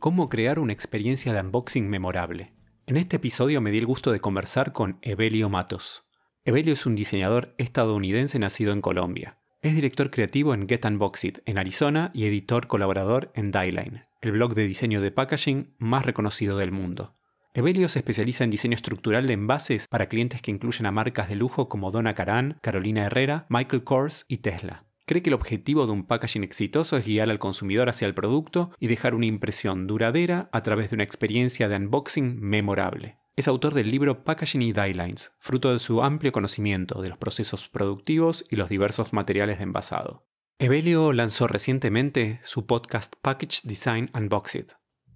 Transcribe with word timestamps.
¿Cómo 0.00 0.30
crear 0.30 0.58
una 0.58 0.72
experiencia 0.72 1.34
de 1.34 1.40
unboxing 1.40 1.90
memorable? 1.90 2.54
En 2.86 2.96
este 2.96 3.16
episodio 3.16 3.60
me 3.60 3.70
di 3.70 3.76
el 3.76 3.84
gusto 3.84 4.12
de 4.12 4.20
conversar 4.20 4.72
con 4.72 4.98
Evelio 5.02 5.50
Matos. 5.50 6.06
Evelio 6.46 6.72
es 6.72 6.86
un 6.86 6.96
diseñador 6.96 7.54
estadounidense 7.58 8.38
nacido 8.38 8.72
en 8.72 8.80
Colombia. 8.80 9.36
Es 9.60 9.74
director 9.74 10.10
creativo 10.10 10.54
en 10.54 10.66
Get 10.66 10.86
Unboxed 10.86 11.42
en 11.44 11.58
Arizona 11.58 12.12
y 12.14 12.24
editor 12.24 12.66
colaborador 12.66 13.30
en 13.34 13.50
Dieline, 13.50 14.06
el 14.22 14.32
blog 14.32 14.54
de 14.54 14.66
diseño 14.66 15.02
de 15.02 15.10
packaging 15.10 15.74
más 15.76 16.06
reconocido 16.06 16.56
del 16.56 16.72
mundo. 16.72 17.14
Evelio 17.52 17.90
se 17.90 17.98
especializa 17.98 18.44
en 18.44 18.50
diseño 18.50 18.76
estructural 18.76 19.26
de 19.26 19.34
envases 19.34 19.86
para 19.86 20.08
clientes 20.08 20.40
que 20.40 20.50
incluyen 20.50 20.86
a 20.86 20.92
marcas 20.92 21.28
de 21.28 21.36
lujo 21.36 21.68
como 21.68 21.90
Donna 21.90 22.14
Karan, 22.14 22.58
Carolina 22.62 23.04
Herrera, 23.04 23.44
Michael 23.50 23.84
Kors 23.84 24.24
y 24.28 24.38
Tesla. 24.38 24.86
Cree 25.10 25.22
que 25.22 25.30
el 25.30 25.34
objetivo 25.34 25.86
de 25.86 25.92
un 25.92 26.04
packaging 26.04 26.44
exitoso 26.44 26.96
es 26.96 27.04
guiar 27.04 27.30
al 27.30 27.40
consumidor 27.40 27.88
hacia 27.88 28.06
el 28.06 28.14
producto 28.14 28.70
y 28.78 28.86
dejar 28.86 29.16
una 29.16 29.26
impresión 29.26 29.88
duradera 29.88 30.48
a 30.52 30.62
través 30.62 30.88
de 30.88 30.94
una 30.94 31.02
experiencia 31.02 31.68
de 31.68 31.74
unboxing 31.74 32.40
memorable. 32.40 33.18
Es 33.34 33.48
autor 33.48 33.74
del 33.74 33.90
libro 33.90 34.22
Packaging 34.22 34.62
y 34.62 34.72
Guidelines, 34.72 35.32
fruto 35.40 35.72
de 35.72 35.80
su 35.80 36.04
amplio 36.04 36.30
conocimiento 36.30 37.02
de 37.02 37.08
los 37.08 37.18
procesos 37.18 37.68
productivos 37.68 38.44
y 38.50 38.54
los 38.54 38.68
diversos 38.68 39.12
materiales 39.12 39.58
de 39.58 39.64
envasado. 39.64 40.28
Evelio 40.60 41.12
lanzó 41.12 41.48
recientemente 41.48 42.38
su 42.44 42.66
podcast 42.66 43.14
Package 43.20 43.62
Design 43.64 44.10
Unboxed. 44.14 44.68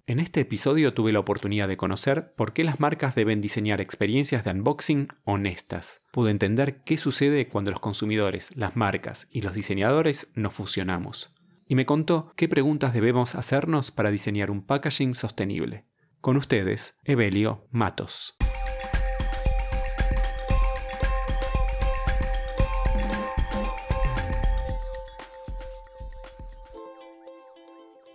En 0.07 0.19
este 0.19 0.41
episodio 0.41 0.93
tuve 0.93 1.11
la 1.11 1.17
oportunidad 1.17 1.67
de 1.67 1.77
conocer 1.77 2.31
por 2.35 2.53
qué 2.53 2.63
las 2.63 2.79
marcas 2.79 3.15
deben 3.15 3.41
diseñar 3.41 3.81
experiencias 3.81 4.43
de 4.43 4.51
unboxing 4.51 5.07
honestas. 5.23 6.01
Pude 6.11 6.29
entender 6.29 6.83
qué 6.83 6.97
sucede 6.97 7.47
cuando 7.47 7.71
los 7.71 7.79
consumidores, 7.79 8.55
las 8.55 8.75
marcas 8.75 9.27
y 9.31 9.41
los 9.41 9.55
diseñadores 9.55 10.29
nos 10.35 10.53
fusionamos. 10.53 11.33
Y 11.67 11.73
me 11.73 11.87
contó 11.87 12.31
qué 12.35 12.47
preguntas 12.47 12.93
debemos 12.93 13.33
hacernos 13.33 13.89
para 13.89 14.11
diseñar 14.11 14.51
un 14.51 14.61
packaging 14.61 15.15
sostenible. 15.15 15.85
Con 16.21 16.37
ustedes, 16.37 16.93
Evelio 17.03 17.67
Matos. 17.71 18.37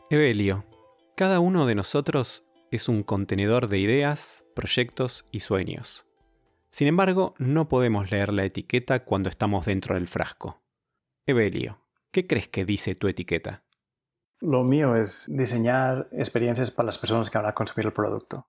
Evelio, 0.08 0.64
cada 1.20 1.38
uno 1.38 1.66
de 1.66 1.74
nosotros 1.74 2.46
es 2.70 2.88
un 2.88 3.02
contenedor 3.02 3.68
de 3.68 3.78
ideas, 3.78 4.42
proyectos 4.54 5.28
y 5.30 5.40
sueños. 5.40 6.06
Sin 6.70 6.88
embargo, 6.88 7.34
no 7.36 7.68
podemos 7.68 8.10
leer 8.10 8.32
la 8.32 8.46
etiqueta 8.46 9.00
cuando 9.00 9.28
estamos 9.28 9.66
dentro 9.66 9.96
del 9.96 10.08
frasco. 10.08 10.62
Evelio, 11.26 11.82
¿qué 12.10 12.26
crees 12.26 12.48
que 12.48 12.64
dice 12.64 12.94
tu 12.94 13.06
etiqueta? 13.06 13.64
Lo 14.40 14.64
mío 14.64 14.96
es 14.96 15.26
diseñar 15.30 16.08
experiencias 16.10 16.70
para 16.70 16.86
las 16.86 16.96
personas 16.96 17.28
que 17.28 17.36
van 17.36 17.48
a 17.48 17.54
consumir 17.54 17.84
el 17.84 17.92
producto. 17.92 18.46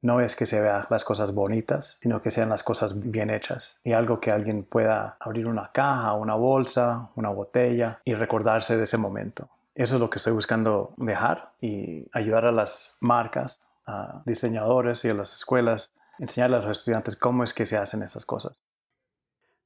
No 0.00 0.20
es 0.20 0.36
que 0.36 0.46
se 0.46 0.62
vean 0.62 0.86
las 0.88 1.04
cosas 1.04 1.34
bonitas, 1.34 1.98
sino 2.00 2.22
que 2.22 2.30
sean 2.30 2.48
las 2.48 2.62
cosas 2.62 2.98
bien 2.98 3.28
hechas 3.28 3.82
y 3.84 3.92
algo 3.92 4.20
que 4.20 4.30
alguien 4.30 4.64
pueda 4.64 5.18
abrir 5.20 5.46
una 5.46 5.70
caja, 5.70 6.14
una 6.14 6.34
bolsa, 6.34 7.10
una 7.14 7.28
botella 7.28 8.00
y 8.06 8.14
recordarse 8.14 8.78
de 8.78 8.84
ese 8.84 8.96
momento. 8.96 9.50
Eso 9.76 9.96
es 9.96 10.00
lo 10.00 10.08
que 10.08 10.16
estoy 10.16 10.32
buscando 10.32 10.94
dejar 10.96 11.52
y 11.60 12.08
ayudar 12.12 12.46
a 12.46 12.52
las 12.52 12.96
marcas, 13.02 13.60
a 13.84 14.22
diseñadores 14.24 15.04
y 15.04 15.10
a 15.10 15.14
las 15.14 15.34
escuelas, 15.34 15.92
enseñarles 16.18 16.62
a 16.62 16.68
los 16.68 16.78
estudiantes 16.78 17.14
cómo 17.14 17.44
es 17.44 17.52
que 17.52 17.66
se 17.66 17.76
hacen 17.76 18.02
esas 18.02 18.24
cosas. 18.24 18.56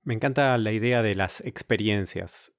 Me 0.02 0.12
encanta 0.12 0.58
la 0.58 0.72
idea 0.72 1.02
de 1.02 1.14
las 1.14 1.40
experiencias. 1.42 2.50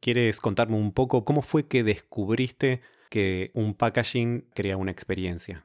¿Quieres 0.00 0.38
contarme 0.38 0.76
un 0.76 0.92
poco 0.92 1.24
cómo 1.24 1.40
fue 1.40 1.66
que 1.66 1.82
descubriste 1.82 2.82
que 3.08 3.52
un 3.54 3.72
packaging 3.72 4.50
crea 4.54 4.76
una 4.76 4.90
experiencia? 4.90 5.64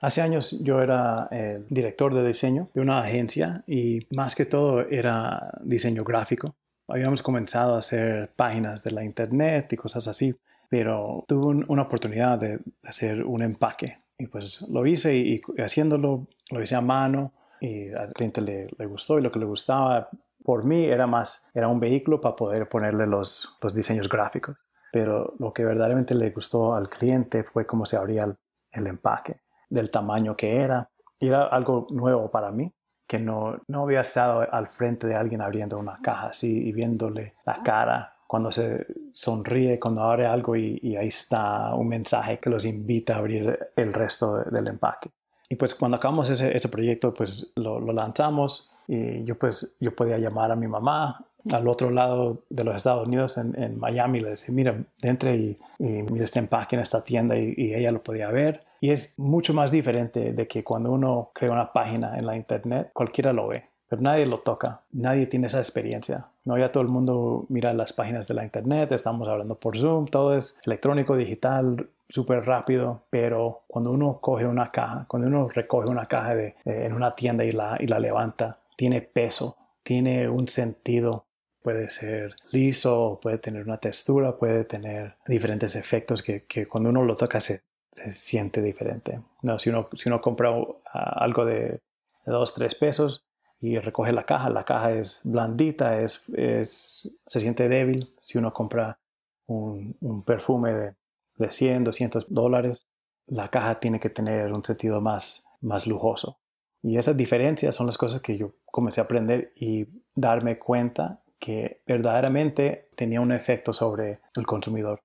Hace 0.00 0.20
años 0.20 0.60
yo 0.60 0.82
era 0.82 1.28
el 1.30 1.66
director 1.68 2.14
de 2.14 2.26
diseño 2.26 2.68
de 2.74 2.82
una 2.82 3.00
agencia 3.00 3.64
y 3.66 4.00
más 4.10 4.34
que 4.34 4.44
todo 4.44 4.82
era 4.82 5.50
diseño 5.62 6.04
gráfico. 6.04 6.54
Habíamos 6.86 7.22
comenzado 7.22 7.74
a 7.74 7.78
hacer 7.78 8.32
páginas 8.36 8.84
de 8.84 8.90
la 8.90 9.02
internet 9.02 9.72
y 9.72 9.76
cosas 9.76 10.06
así, 10.06 10.36
pero 10.68 11.24
tuve 11.26 11.64
una 11.68 11.82
oportunidad 11.82 12.38
de 12.38 12.60
hacer 12.84 13.24
un 13.24 13.42
empaque 13.42 14.02
y 14.18 14.26
pues 14.26 14.62
lo 14.68 14.84
hice 14.86 15.16
y, 15.16 15.40
haciéndolo 15.58 16.26
lo 16.50 16.62
hice 16.62 16.74
a 16.74 16.80
mano 16.80 17.32
y 17.60 17.90
al 17.92 18.12
cliente 18.12 18.40
le, 18.40 18.64
le 18.76 18.86
gustó 18.86 19.18
y 19.18 19.22
lo 19.22 19.30
que 19.30 19.38
le 19.38 19.46
gustaba 19.46 20.10
por 20.48 20.64
mí 20.64 20.86
era 20.86 21.06
más, 21.06 21.50
era 21.52 21.68
un 21.68 21.78
vehículo 21.78 22.22
para 22.22 22.34
poder 22.34 22.70
ponerle 22.70 23.06
los, 23.06 23.56
los 23.60 23.74
diseños 23.74 24.08
gráficos. 24.08 24.56
Pero 24.90 25.34
lo 25.38 25.52
que 25.52 25.62
verdaderamente 25.62 26.14
le 26.14 26.30
gustó 26.30 26.74
al 26.74 26.88
cliente 26.88 27.44
fue 27.44 27.66
cómo 27.66 27.84
se 27.84 27.98
abría 27.98 28.34
el, 28.72 28.86
empaque, 28.86 29.42
del 29.68 29.90
tamaño 29.90 30.36
que 30.36 30.56
era. 30.56 30.88
Y 31.18 31.28
era 31.28 31.44
algo 31.48 31.86
nuevo 31.90 32.30
para 32.30 32.50
mí, 32.50 32.72
que 33.06 33.18
no, 33.18 33.60
no 33.66 33.82
había 33.82 34.00
estado 34.00 34.46
al 34.50 34.68
frente 34.68 35.06
de 35.06 35.16
alguien 35.16 35.42
abriendo 35.42 35.76
una 35.76 35.98
caja 36.00 36.28
así 36.28 36.66
y 36.66 36.72
viéndole 36.72 37.34
la 37.44 37.62
cara 37.62 38.14
cuando 38.28 38.52
se 38.52 38.86
sonríe, 39.12 39.80
cuando 39.80 40.02
abre 40.02 40.26
algo 40.26 40.54
y, 40.54 40.96
ahí 40.96 41.08
está 41.08 41.74
un 41.74 41.88
mensaje 41.88 42.38
que 42.38 42.50
los 42.50 42.66
invita 42.66 43.14
a 43.14 43.18
abrir 43.18 43.58
el 43.74 43.92
resto 43.92 44.44
del 44.44 44.68
empaque. 44.68 45.08
Y 45.48 45.56
pues 45.56 45.74
cuando 45.74 45.96
acabamos 45.96 46.28
ese, 46.28 46.54
ese 46.54 46.68
proyecto, 46.68 47.14
pues 47.14 47.50
lo, 47.56 47.80
lo, 47.80 47.94
lanzamos 47.94 48.76
y 48.86 49.24
yo 49.24 49.38
pues 49.38 49.76
yo 49.80 49.96
podía 49.96 50.18
llamar 50.18 50.52
a 50.52 50.56
mi 50.56 50.68
mamá 50.68 51.24
al 51.50 51.68
otro 51.68 51.88
lado 51.88 52.42
de 52.50 52.64
los 52.64 52.76
Estados 52.76 53.06
Unidos, 53.06 53.38
en, 53.38 53.60
en 53.60 53.78
Miami, 53.78 54.18
le 54.18 54.30
decía, 54.30 54.54
mira, 54.54 54.84
entre 55.02 55.36
y, 55.36 55.58
y 55.78 56.02
mira 56.02 56.24
este 56.24 56.38
empaque 56.38 56.76
en 56.76 56.82
esta 56.82 57.02
tienda 57.02 57.38
y, 57.38 57.54
y, 57.56 57.74
ella 57.74 57.92
lo 57.92 58.02
podía 58.02 58.28
ver. 58.28 58.62
Y 58.80 58.90
es 58.90 59.18
mucho 59.18 59.54
más 59.54 59.70
diferente 59.70 60.34
de 60.34 60.46
que 60.46 60.62
cuando 60.62 60.92
uno 60.92 61.30
crea 61.32 61.50
una 61.50 61.72
página 61.72 62.18
en 62.18 62.26
la 62.26 62.36
internet, 62.36 62.90
cualquiera 62.92 63.32
lo 63.32 63.48
ve, 63.48 63.64
pero 63.88 64.02
nadie 64.02 64.26
lo 64.26 64.38
toca, 64.38 64.82
nadie 64.92 65.26
tiene 65.26 65.46
esa 65.46 65.58
experiencia. 65.58 66.26
No, 66.44 66.58
ya 66.58 66.70
todo 66.70 66.82
el 66.82 66.88
mundo 66.88 67.46
mira 67.48 67.72
las 67.72 67.92
páginas 67.92 68.28
de 68.28 68.34
la 68.34 68.44
internet, 68.44 68.92
estamos 68.92 69.26
hablando 69.28 69.54
por 69.54 69.78
Zoom, 69.78 70.06
todo 70.06 70.36
es 70.36 70.58
electrónico, 70.64 71.16
digital, 71.16 71.88
súper 72.08 72.44
rápido, 72.44 73.02
pero 73.10 73.62
cuando 73.66 73.90
uno 73.90 74.18
coge 74.20 74.46
una 74.46 74.70
caja, 74.70 75.04
cuando 75.08 75.28
uno 75.28 75.48
recoge 75.48 75.88
una 75.88 76.06
caja 76.06 76.34
de, 76.34 76.54
en 76.64 76.92
una 76.94 77.14
tienda 77.14 77.44
y 77.44 77.52
la, 77.52 77.76
y 77.80 77.86
la 77.86 77.98
levanta, 77.98 78.58
tiene 78.76 79.02
peso, 79.02 79.56
tiene 79.82 80.28
un 80.28 80.48
sentido. 80.48 81.24
Puede 81.62 81.90
ser 81.90 82.36
liso, 82.52 83.18
puede 83.20 83.36
tener 83.38 83.64
una 83.64 83.78
textura, 83.78 84.36
puede 84.38 84.64
tener 84.64 85.16
diferentes 85.26 85.74
efectos 85.74 86.22
que, 86.22 86.44
que 86.44 86.66
cuando 86.66 86.88
uno 86.88 87.04
lo 87.04 87.16
toca 87.16 87.40
se, 87.40 87.62
se, 87.92 88.12
siente 88.14 88.62
diferente. 88.62 89.20
No, 89.42 89.58
si 89.58 89.68
uno, 89.68 89.88
si 89.92 90.08
uno 90.08 90.20
compra 90.20 90.54
algo 90.92 91.44
de 91.44 91.80
2, 92.24 92.54
3 92.54 92.74
pesos 92.76 93.27
y 93.60 93.78
recoge 93.78 94.12
la 94.12 94.24
caja, 94.24 94.50
la 94.50 94.64
caja 94.64 94.92
es 94.92 95.22
blandita, 95.24 96.00
es, 96.00 96.28
es, 96.30 97.18
se 97.26 97.40
siente 97.40 97.68
débil. 97.68 98.14
Si 98.20 98.38
uno 98.38 98.52
compra 98.52 99.00
un, 99.46 99.96
un 100.00 100.22
perfume 100.22 100.74
de 100.74 100.94
de 101.38 101.50
100, 101.50 101.84
200 101.84 102.26
dólares, 102.28 102.86
la 103.26 103.48
caja 103.48 103.80
tiene 103.80 104.00
que 104.00 104.10
tener 104.10 104.52
un 104.52 104.64
sentido 104.64 105.00
más, 105.00 105.46
más 105.60 105.86
lujoso. 105.86 106.40
Y 106.82 106.98
esas 106.98 107.16
diferencias 107.16 107.74
son 107.74 107.86
las 107.86 107.98
cosas 107.98 108.20
que 108.20 108.36
yo 108.36 108.54
comencé 108.66 109.00
a 109.00 109.04
aprender 109.04 109.52
y 109.56 109.86
darme 110.14 110.58
cuenta 110.58 111.22
que 111.38 111.82
verdaderamente 111.86 112.90
tenía 112.96 113.20
un 113.20 113.32
efecto 113.32 113.72
sobre 113.72 114.20
el 114.34 114.46
consumidor. 114.46 115.00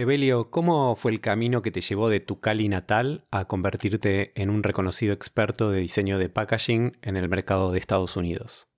Evelio, 0.00 0.48
¿cómo 0.52 0.94
fue 0.94 1.10
el 1.10 1.20
camino 1.20 1.60
que 1.60 1.72
te 1.72 1.80
llevó 1.80 2.08
de 2.08 2.20
tu 2.20 2.38
Cali 2.38 2.68
natal 2.68 3.26
a 3.32 3.46
convertirte 3.46 4.30
en 4.40 4.48
un 4.48 4.62
reconocido 4.62 5.12
experto 5.12 5.72
de 5.72 5.80
diseño 5.80 6.18
de 6.18 6.28
packaging 6.28 6.96
en 7.02 7.16
el 7.16 7.28
mercado 7.28 7.72
de 7.72 7.80
Estados 7.80 8.16
Unidos? 8.16 8.68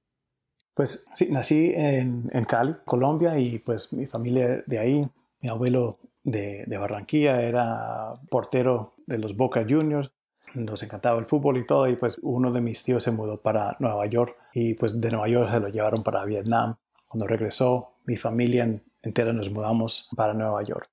Pues 0.72 1.06
sí, 1.12 1.28
nací 1.30 1.74
en, 1.76 2.30
en 2.32 2.44
Cali, 2.46 2.74
Colombia, 2.86 3.38
y 3.38 3.58
pues 3.58 3.92
mi 3.92 4.06
familia 4.06 4.64
de 4.66 4.78
ahí, 4.78 5.06
mi 5.42 5.50
abuelo 5.50 5.98
de, 6.24 6.64
Barranquilla, 6.78 7.42
era 7.42 8.14
portero 8.30 8.94
de 9.06 9.18
los 9.18 9.36
Boca 9.36 9.66
Juniors, 9.68 10.10
nos 10.54 10.82
encantaba 10.82 11.18
el 11.18 11.26
fútbol 11.26 11.58
y 11.58 11.66
todo, 11.66 11.86
y 11.86 11.96
pues 11.96 12.16
uno 12.22 12.50
de 12.50 12.62
mis 12.62 12.82
tíos 12.82 13.04
se 13.04 13.10
mudó 13.10 13.42
para 13.42 13.76
Nueva 13.78 14.06
York 14.06 14.38
y 14.54 14.72
pues 14.72 14.98
de 14.98 15.10
Nueva 15.10 15.28
York 15.28 15.52
se 15.52 15.60
lo 15.60 15.68
llevaron 15.68 16.02
para 16.02 16.24
Vietnam. 16.24 16.76
Cuando 17.08 17.26
regresó, 17.26 17.98
mi 18.06 18.16
familia 18.16 18.80
entera 19.02 19.34
nos 19.34 19.50
mudamos 19.50 20.08
para 20.16 20.32
Nueva 20.32 20.62
York. 20.62 20.89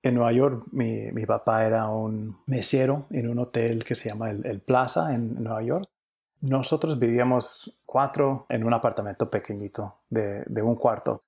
En 0.00 0.14
Nueva 0.14 0.32
York, 0.32 0.66
mi, 0.70 1.10
mi, 1.10 1.26
papá 1.26 1.66
era 1.66 1.88
un 1.88 2.36
mesero 2.46 3.06
en 3.10 3.28
un 3.28 3.40
hotel 3.40 3.84
que 3.84 3.96
se 3.96 4.08
llama 4.08 4.30
el, 4.30 4.60
Plaza 4.60 5.12
en 5.12 5.42
Nueva 5.42 5.62
York. 5.62 5.88
Nosotros 6.40 7.00
vivíamos 7.00 7.74
cuatro 7.84 8.46
en 8.48 8.62
un 8.62 8.72
apartamento 8.72 9.28
pequeñito 9.28 10.02
de, 10.08 10.44
de 10.46 10.62
un 10.62 10.76
cuarto. 10.76 11.24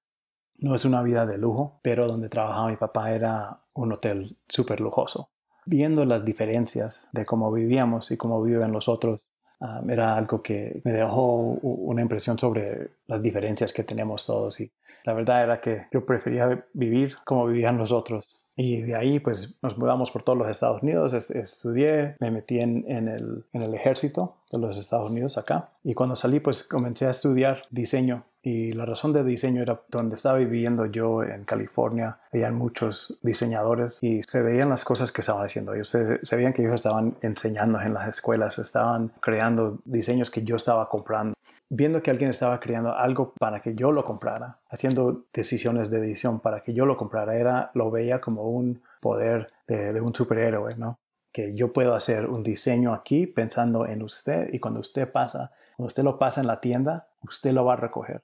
No 0.59 0.77
es 0.77 0.85
una 0.85 1.03
vida 1.03 1.27
de 1.27 1.37
lujo, 1.37 1.81
pero 1.83 2.07
donde 2.07 2.29
trabajaba 2.29 2.69
mi 2.69 2.77
papá 2.77 3.11
era 3.11 3.59
un 3.75 3.93
hotel 3.93 4.37
súper 4.49 4.81
lujoso. 4.81 5.31
Viendo 5.67 6.05
las 6.05 6.25
diferencias 6.25 7.09
de 7.11 7.27
cómo 7.27 7.51
vivíamos 7.51 8.13
y 8.13 8.17
cómo 8.17 8.41
viven 8.41 8.71
los 8.71 8.89
otros, 8.89 9.27
ah, 9.61 9.83
era 9.89 10.15
algo 10.15 10.43
que 10.43 10.81
me 10.85 10.93
dejó 10.93 11.35
una 11.35 12.03
impresión 12.03 12.39
sobre 12.39 12.93
las 13.09 13.21
diferencias 13.21 13.73
que 13.73 13.83
tenemos 13.83 14.27
todos. 14.27 14.61
Y 14.61 14.71
la 15.05 15.13
verdad 15.13 15.43
era 15.43 15.61
que 15.61 15.89
yo 15.91 16.07
prefería 16.07 16.67
vivir 16.73 17.17
como 17.25 17.47
vivían 17.47 17.77
los 17.77 17.91
otros 17.91 18.40
y 18.61 18.83
de 18.83 18.95
ahí 18.95 19.21
pues 19.21 19.59
nos 19.63 19.79
mudamos 19.79 20.11
por 20.11 20.23
todos 20.23 20.39
los 20.39 20.47
Estados 20.47 20.83
Unidos, 20.83 21.15
estudié, 21.15 22.17
me 22.21 22.31
metí 22.31 22.61
en, 22.61 22.85
el, 22.87 23.47
en 23.55 23.63
el 23.63 23.75
ejército 23.75 24.37
de 24.53 24.59
los 24.59 24.77
Estados 24.77 25.11
Unidos 25.11 25.39
acá. 25.39 25.71
Y 25.83 25.95
cuando 25.95 26.15
salí 26.15 26.41
pues 26.41 26.63
comencé 26.63 27.07
a 27.07 27.11
estudiar 27.11 27.63
diseño 27.71 28.25
y 28.43 28.73
la 28.73 28.85
razón 28.85 29.15
de 29.15 29.25
diseño 29.25 29.63
era 29.63 29.81
donde 29.89 30.17
estaba 30.17 30.37
viviendo 30.37 30.85
yo 30.85 31.23
en 31.23 31.45
California. 31.45 32.19
Habían 32.35 32.55
muchos 32.55 33.19
diseñadores 33.23 33.99
y 34.03 34.23
se 34.25 34.43
veían 34.43 34.69
las 34.69 34.85
cosas 34.85 35.11
que 35.11 35.23
estaban 35.23 35.47
haciendo. 35.47 35.73
Ellos 35.73 35.89
se, 35.89 36.19
se, 36.23 36.37
veían 36.37 36.53
que 36.53 36.61
ellos 36.61 36.75
estaban 36.75 37.17
enseñando 37.23 37.81
en 37.81 37.95
las 37.95 38.09
escuelas, 38.09 38.59
estaban 38.59 39.11
creando 39.21 39.79
diseños 39.87 40.31
que 40.31 40.43
yo 40.43 40.57
estaba 40.57 40.87
comprando 40.91 41.33
viendo 41.71 42.03
que 42.03 42.11
alguien 42.11 42.31
estaba 42.31 42.59
creando 42.59 42.93
algo 42.95 43.33
para 43.39 43.61
que 43.61 43.75
yo 43.75 43.93
lo 43.93 44.05
comprara, 44.05 44.59
haciendo 44.69 45.27
decisiones 45.33 45.89
de 45.89 45.99
edición 45.99 46.41
para 46.41 46.63
que 46.63 46.75
yo 46.75 46.85
lo 46.85 46.97
comprara, 46.97 47.37
era, 47.37 47.71
lo 47.75 47.91
veía 47.91 48.21
como 48.21 48.43
un 48.51 48.83
poder 49.01 49.47
de, 49.69 49.99
un 50.01 50.15
superhéroe, 50.15 50.75
¿no? 50.77 50.99
Que 51.33 51.55
yo 51.55 51.73
puedo 51.73 51.95
hacer 51.95 52.27
un 52.27 52.43
diseño 52.43 52.93
aquí 52.93 53.29
pensando 53.29 53.87
en 53.87 54.03
usted 54.03 54.53
y 54.53 54.59
cuando 54.59 54.81
usted 54.81 55.11
pasa, 55.11 55.53
cuando 55.77 55.87
usted 55.87 56.03
lo 56.03 56.19
pasa 56.19 56.41
en 56.41 56.49
la 56.49 56.61
tienda, 56.61 57.09
usted 57.23 57.53
lo 57.53 57.65
va 57.65 57.75
a 57.75 57.77
recoger. 57.77 58.21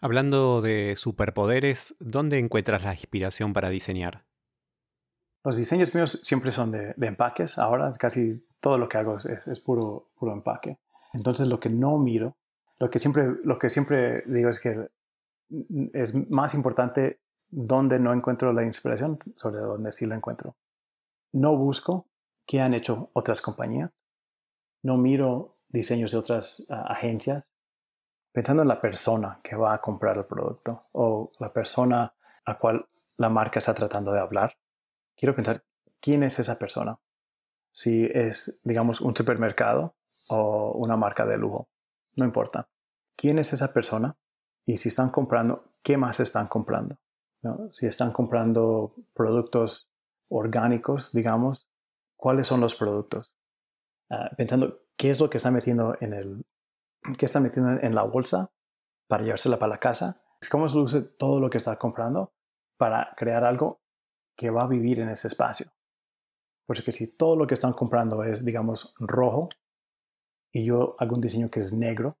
Hablando 0.00 0.60
de 0.60 0.94
superpoderes, 0.96 1.94
¿dónde 2.00 2.40
encuentras 2.40 2.82
la 2.82 2.92
inspiración 2.92 3.52
para 3.52 3.68
diseñar? 3.68 4.24
Los 5.44 5.56
diseños 5.56 5.94
míos 5.94 6.20
siempre 6.24 6.50
son 6.50 6.72
de, 6.72 6.94
empaques. 7.00 7.56
Ahora 7.56 7.92
casi 7.92 8.44
todo 8.60 8.78
lo 8.78 8.88
que 8.88 8.98
hago 8.98 9.16
es, 9.18 9.46
es, 9.46 9.60
puro, 9.60 10.10
puro 10.18 10.32
empaque. 10.32 10.78
Entonces 11.14 11.46
lo 11.46 11.60
que 11.60 11.70
no 11.70 11.98
miro 11.98 12.36
lo 12.78 12.90
que 12.90 12.98
siempre, 12.98 13.36
lo 13.42 13.58
que 13.58 13.70
siempre 13.70 14.22
digo 14.26 14.50
es 14.50 14.60
que 14.60 14.88
es 15.92 16.30
más 16.30 16.54
importante 16.54 17.20
dónde 17.48 17.98
no 17.98 18.12
encuentro 18.12 18.52
la 18.52 18.62
inspiración 18.62 19.18
sobre 19.36 19.60
dónde 19.60 19.92
sí 19.92 20.06
la 20.06 20.14
encuentro. 20.14 20.56
No 21.32 21.56
busco 21.56 22.06
qué 22.46 22.60
han 22.60 22.74
hecho 22.74 23.10
otras 23.14 23.40
compañías. 23.40 23.90
No 24.82 24.96
miro 24.96 25.56
diseños 25.68 26.12
de 26.12 26.18
otras 26.18 26.66
agencias. 26.70 27.52
Pensando 28.32 28.62
en 28.62 28.68
la 28.68 28.80
persona 28.80 29.40
que 29.42 29.56
va 29.56 29.74
a 29.74 29.80
comprar 29.80 30.16
el 30.16 30.24
producto 30.24 30.84
o 30.92 31.32
la 31.40 31.52
persona 31.52 32.14
a 32.44 32.58
cual 32.58 32.86
la 33.16 33.28
marca 33.28 33.58
está 33.58 33.74
tratando 33.74 34.12
de 34.12 34.20
hablar. 34.20 34.56
Quiero 35.16 35.34
pensar 35.34 35.62
quién 36.00 36.22
es 36.22 36.38
esa 36.38 36.58
persona. 36.58 36.98
Si 37.72 38.04
es, 38.04 38.60
digamos, 38.62 39.00
un 39.00 39.14
supermercado 39.14 39.96
o 40.28 40.72
una 40.72 40.96
marca 40.96 41.26
de 41.26 41.36
lujo 41.36 41.68
no 42.18 42.24
importa. 42.24 42.68
¿Quién 43.16 43.38
es 43.38 43.52
esa 43.52 43.72
persona? 43.72 44.16
Y 44.66 44.76
si 44.76 44.90
están 44.90 45.10
comprando, 45.10 45.72
¿qué 45.82 45.96
más 45.96 46.20
están 46.20 46.48
comprando? 46.48 46.98
Si 47.72 47.86
están 47.86 48.12
comprando 48.12 48.94
productos 49.14 49.88
orgánicos, 50.28 51.10
digamos, 51.12 51.68
¿cuáles 52.16 52.46
son 52.46 52.60
los 52.60 52.74
productos? 52.74 53.32
Ah, 54.10 54.30
pensando, 54.36 54.82
¿qué 54.96 55.10
es 55.10 55.20
lo 55.20 55.30
que 55.30 55.36
están 55.36 55.54
metiendo 55.54 55.96
en 56.00 56.14
el, 56.14 56.44
qué 57.16 57.26
están 57.26 57.44
metiendo 57.44 57.80
en 57.80 57.94
la 57.94 58.02
bolsa 58.02 58.50
para 59.06 59.22
llevársela 59.22 59.58
para 59.58 59.70
la 59.70 59.80
casa? 59.80 60.20
¿Cómo 60.50 60.68
se 60.68 60.78
usa 60.78 61.00
todo 61.18 61.40
lo 61.40 61.50
que 61.50 61.58
está 61.58 61.78
comprando 61.78 62.32
para 62.76 63.14
crear 63.16 63.44
algo 63.44 63.80
que 64.36 64.50
va 64.50 64.64
a 64.64 64.68
vivir 64.68 65.00
en 65.00 65.08
ese 65.08 65.28
espacio? 65.28 65.70
Porque 66.66 66.92
si 66.92 67.16
todo 67.16 67.36
lo 67.36 67.46
que 67.46 67.54
están 67.54 67.72
comprando 67.72 68.22
es, 68.24 68.44
digamos, 68.44 68.94
rojo, 68.98 69.48
y 70.52 70.64
yo 70.64 70.96
hago 70.98 71.14
un 71.14 71.20
diseño 71.20 71.50
que 71.50 71.60
es 71.60 71.72
negro, 71.72 72.18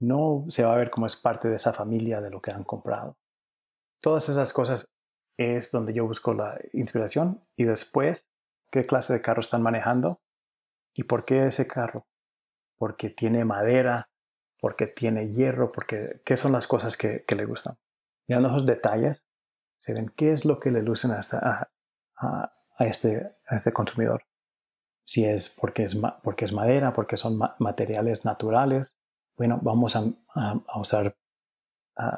no 0.00 0.46
se 0.48 0.64
va 0.64 0.72
a 0.72 0.78
ver 0.78 0.90
como 0.90 1.06
es 1.06 1.16
parte 1.16 1.48
de 1.48 1.56
esa 1.56 1.72
familia 1.72 2.20
de 2.20 2.30
lo 2.30 2.40
que 2.40 2.50
han 2.50 2.64
comprado. 2.64 3.18
Todas 4.00 4.28
esas 4.28 4.52
cosas 4.52 4.86
es 5.36 5.70
donde 5.70 5.92
yo 5.92 6.06
busco 6.06 6.32
la 6.32 6.58
inspiración 6.72 7.44
y 7.56 7.64
después 7.64 8.26
qué 8.70 8.84
clase 8.84 9.12
de 9.12 9.22
carro 9.22 9.42
están 9.42 9.62
manejando 9.62 10.22
y 10.94 11.04
por 11.04 11.24
qué 11.24 11.46
ese 11.46 11.66
carro. 11.66 12.06
Porque 12.78 13.10
tiene 13.10 13.44
madera, 13.44 14.10
porque 14.58 14.86
tiene 14.86 15.32
hierro, 15.32 15.68
porque 15.68 16.22
qué 16.24 16.36
son 16.38 16.52
las 16.52 16.66
cosas 16.66 16.96
que, 16.96 17.24
le 17.28 17.44
gustan. 17.44 17.78
Mirando 18.26 18.48
esos 18.48 18.64
detalles, 18.64 19.26
se 19.76 19.92
ven 19.92 20.10
qué 20.16 20.32
es 20.32 20.46
lo 20.46 20.58
que 20.60 20.70
le 20.70 20.82
lucen 20.82 21.10
a, 21.10 21.20
este, 22.80 23.36
a 23.46 23.56
este 23.56 23.72
consumidor 23.72 24.24
si 25.10 25.24
es 25.24 25.56
porque 25.60 25.82
es, 25.82 25.98
porque 26.22 26.44
es 26.44 26.52
madera, 26.52 26.92
porque 26.92 27.16
son 27.16 27.36
materiales 27.58 28.24
naturales. 28.24 28.96
Bueno, 29.36 29.58
vamos 29.60 29.96
a, 29.96 30.04
usar 30.76 31.16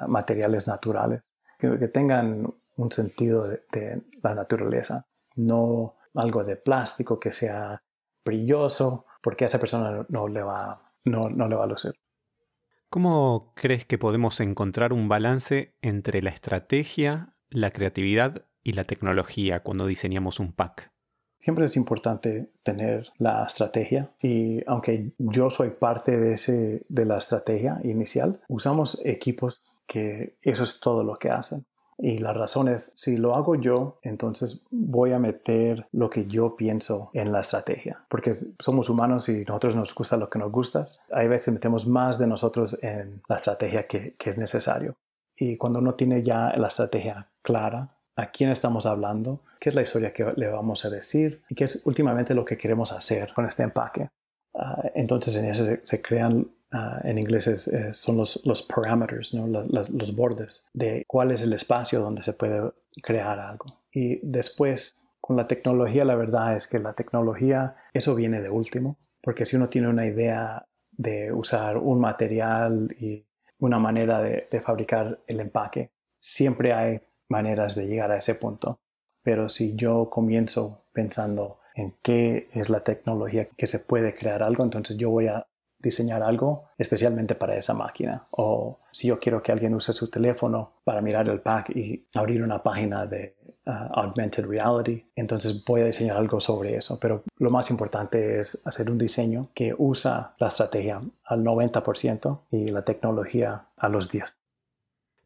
materiales 0.07 0.69
naturales 0.69 1.23
que, 1.59 1.89
tengan 1.89 2.53
un 2.77 2.93
sentido 2.93 3.49
de, 3.49 4.03
la 4.23 4.35
naturaleza, 4.35 5.07
no 5.37 5.97
algo 6.15 6.45
de 6.45 6.57
plástico 6.57 7.19
que 7.19 7.33
sea 7.33 7.83
brilloso, 8.27 9.07
porque 9.23 9.45
a 9.45 9.47
esa 9.47 9.59
persona 9.59 10.05
no 10.11 10.29
le 10.29 10.43
va, 10.43 10.93
no, 11.07 11.31
no 11.31 11.49
le 11.49 11.57
va 11.57 11.65
a 11.65 11.69
lucir. 11.69 11.95
¿Cómo 12.91 13.55
crees 13.57 13.87
que 13.87 13.97
podemos 13.97 14.39
encontrar 14.41 14.93
un 14.93 15.09
balance 15.09 15.79
entre 15.81 16.21
la 16.21 16.29
estrategia, 16.29 17.37
la 17.49 17.71
creatividad 17.71 18.45
y 18.63 18.75
la 18.75 18.85
tecnología 18.85 19.63
cuando 19.63 19.87
diseñamos 19.87 20.41
un 20.41 20.53
pack? 20.53 20.92
Siempre 21.43 21.65
es 21.65 21.77
importante 21.77 22.51
tener 22.63 23.11
la 23.19 23.45
estrategia 23.45 24.11
y 24.23 24.63
aunque 24.69 25.11
yo 25.19 25.51
soy 25.51 25.71
parte 25.71 26.17
de, 26.17 26.35
ese, 26.35 26.85
de 26.89 27.05
la 27.05 27.19
estrategia 27.19 27.81
inicial, 27.83 28.41
usamos 28.47 29.01
equipos 29.05 29.61
que 29.89 30.37
eso 30.41 30.63
es 30.63 30.79
todo 30.79 31.03
lo 31.03 31.17
que 31.17 31.31
hacen. 31.31 31.67
Y 31.99 32.19
la 32.19 32.33
razón 32.33 32.69
es, 32.69 32.93
si 32.95 33.17
lo 33.17 33.35
hago 33.35 33.57
yo, 33.57 33.99
entonces 34.03 34.63
voy 34.71 35.13
a 35.13 35.19
meter 35.19 35.89
lo 35.91 36.11
que 36.11 36.27
yo 36.27 36.55
pienso 36.55 37.11
en 37.13 37.33
la 37.33 37.41
estrategia, 37.41 38.05
porque 38.09 38.33
somos 38.33 38.89
humanos 38.89 39.29
y 39.29 39.45
nosotros 39.45 39.75
nos 39.75 39.93
gusta 39.93 40.17
lo 40.17 40.31
que 40.31 40.39
nos 40.39 40.53
gusta. 40.53 40.87
Hay 41.13 41.27
veces 41.27 41.53
metemos 41.53 41.89
más 41.89 42.21
de 42.21 42.29
nosotros 42.29 42.79
en 42.83 43.21
la 43.29 43.37
estrategia 43.37 43.83
que, 43.85 44.15
que 44.17 44.31
es 44.31 44.39
necesario. 44.39 44.95
Y 45.37 45.57
cuando 45.57 45.81
uno 45.81 45.95
tiene 45.95 46.23
ya 46.23 46.53
la 46.57 46.69
estrategia 46.69 47.29
clara, 47.43 47.97
a 48.17 48.31
quién 48.31 48.51
estamos 48.51 48.87
hablando, 48.87 49.43
qué 49.59 49.71
es 49.71 49.75
la 49.75 49.83
historia 49.83 50.13
que 50.13 50.33
le 50.37 50.49
vamos 50.49 50.85
a 50.85 50.91
decir 50.91 51.43
y 51.49 51.55
qué 51.55 51.65
es 51.65 51.87
últimamente 51.87 52.35
lo 52.35 52.45
que 52.45 52.59
queremos 52.59 52.93
hacer 52.93 53.33
con 53.35 53.47
este 53.47 53.63
empaque. 53.63 54.11
Ah, 54.55 54.83
entonces 54.95 55.35
en 55.37 55.47
eso 55.47 55.65
se, 55.83 56.03
crean, 56.03 56.51
ah, 56.73 57.01
en 57.05 57.19
inglés 57.19 57.71
son 57.93 58.17
los, 58.17 58.45
los 58.45 58.63
parameters, 58.63 59.35
¿no? 59.35 59.47
los 59.47 60.15
bordes 60.15 60.65
de 60.75 61.05
cuál 61.07 61.31
es 61.31 61.43
el 61.43 61.53
espacio 61.53 62.01
donde 62.01 62.23
se 62.23 62.35
puede 62.35 62.73
crear 63.03 63.39
algo. 63.39 63.67
Y 63.91 64.21
después, 64.23 65.09
con 65.21 65.37
la 65.37 65.47
tecnología, 65.47 66.05
la 66.05 66.15
verdad 66.15 66.57
es 66.57 66.67
que 66.67 66.79
la 66.79 66.93
tecnología, 66.93 67.77
eso 67.95 68.15
viene 68.15 68.43
de 68.43 68.51
último, 68.51 68.99
porque 69.23 69.47
si 69.47 69.57
uno 69.57 69.69
tiene 69.69 69.89
una 69.89 70.07
idea 70.07 70.67
de 70.91 71.33
usar 71.33 71.79
un 71.79 72.01
material 72.01 72.95
y 72.99 73.27
una 73.59 73.79
manera 73.79 74.21
de, 74.21 74.49
de 74.51 74.61
fabricar 74.61 75.21
el 75.27 75.41
empaque, 75.41 75.93
siempre 76.19 76.73
hay 76.73 77.01
maneras 77.33 77.75
de 77.75 77.87
llegar 77.87 78.13
a 78.13 78.19
ese 78.19 78.37
punto. 78.37 78.79
Pero 79.23 79.49
si 79.49 79.75
yo 79.75 80.11
comienzo 80.11 80.85
pensando 80.93 81.59
en 81.75 81.95
qué 82.03 82.49
es 82.53 82.71
la 82.71 82.85
tecnología 82.85 83.49
que 83.57 83.67
se 83.67 83.81
puede 83.81 84.15
crear 84.15 84.43
algo, 84.43 84.63
entonces 84.63 84.97
yo 84.97 85.11
voy 85.11 85.27
a 85.29 85.47
diseñar 85.79 86.23
algo 86.23 86.69
especialmente 86.79 87.35
para 87.35 87.57
esa 87.57 87.75
máquina. 87.75 88.27
O 88.31 88.79
si 88.93 89.09
yo 89.09 89.19
quiero 89.19 89.43
que 89.43 89.51
alguien 89.51 89.75
use 89.75 89.93
su 89.93 90.09
teléfono 90.09 90.75
para 90.85 91.01
mirar 91.01 91.29
el 91.29 91.41
pack 91.41 91.71
y 91.71 92.05
abrir 92.15 92.43
una 92.43 92.63
página 92.63 93.07
de 93.07 93.37
uh, 93.67 94.01
augmented 94.01 94.47
reality, 94.47 95.05
entonces 95.17 95.65
voy 95.65 95.81
a 95.81 95.87
diseñar 95.87 96.17
algo 96.17 96.41
sobre 96.41 96.77
eso. 96.77 96.99
Pero 97.01 97.25
lo 97.39 97.51
más 97.51 97.71
importante 97.71 98.39
es 98.39 98.63
hacer 98.65 98.91
un 98.91 98.99
diseño 98.99 99.51
que 99.55 99.75
usa 99.77 100.35
la 100.39 100.49
estrategia 100.49 101.01
al 101.25 101.43
90% 101.43 102.43
y 102.51 102.69
la 102.69 102.85
tecnología 102.85 103.67
a 103.77 103.89
los 103.89 104.13
10%. 104.13 104.37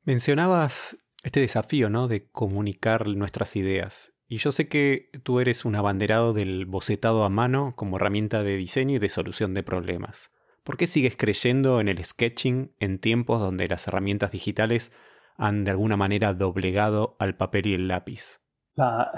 Mencionabas 0.04 0.96
este 1.26 1.40
desafío, 1.40 1.90
¿no? 1.90 2.06
De 2.06 2.28
comunicar 2.30 3.08
nuestras 3.08 3.56
ideas. 3.56 4.12
Y 4.28 4.38
yo 4.38 4.52
sé 4.52 4.68
que 4.68 5.10
tú 5.24 5.40
eres 5.40 5.64
un 5.64 5.74
abanderado 5.74 6.32
del 6.32 6.66
bocetado 6.66 7.24
a 7.24 7.28
mano 7.28 7.74
como 7.74 7.96
herramienta 7.96 8.44
de 8.44 8.56
diseño 8.56 8.94
y 8.94 8.98
de 9.00 9.08
solución 9.08 9.52
de 9.52 9.64
problemas. 9.64 10.30
¿Por 10.62 10.76
qué 10.76 10.86
sigues 10.86 11.16
creyendo 11.16 11.80
en 11.80 11.88
el 11.88 12.04
sketching 12.04 12.72
en 12.78 13.00
tiempos 13.00 13.40
donde 13.40 13.66
las 13.66 13.88
herramientas 13.88 14.30
digitales 14.30 14.92
han 15.36 15.64
de 15.64 15.72
alguna 15.72 15.96
manera 15.96 16.32
doblegado 16.32 17.16
al 17.18 17.36
papel 17.36 17.66
y 17.66 17.74
el 17.74 17.88
lápiz? 17.88 18.38
La, 18.76 19.10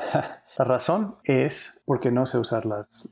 razón 0.57 1.19
es 1.25 1.83
porque 1.85 2.11
no 2.11 2.25
sé 2.25 2.39
usar 2.39 2.63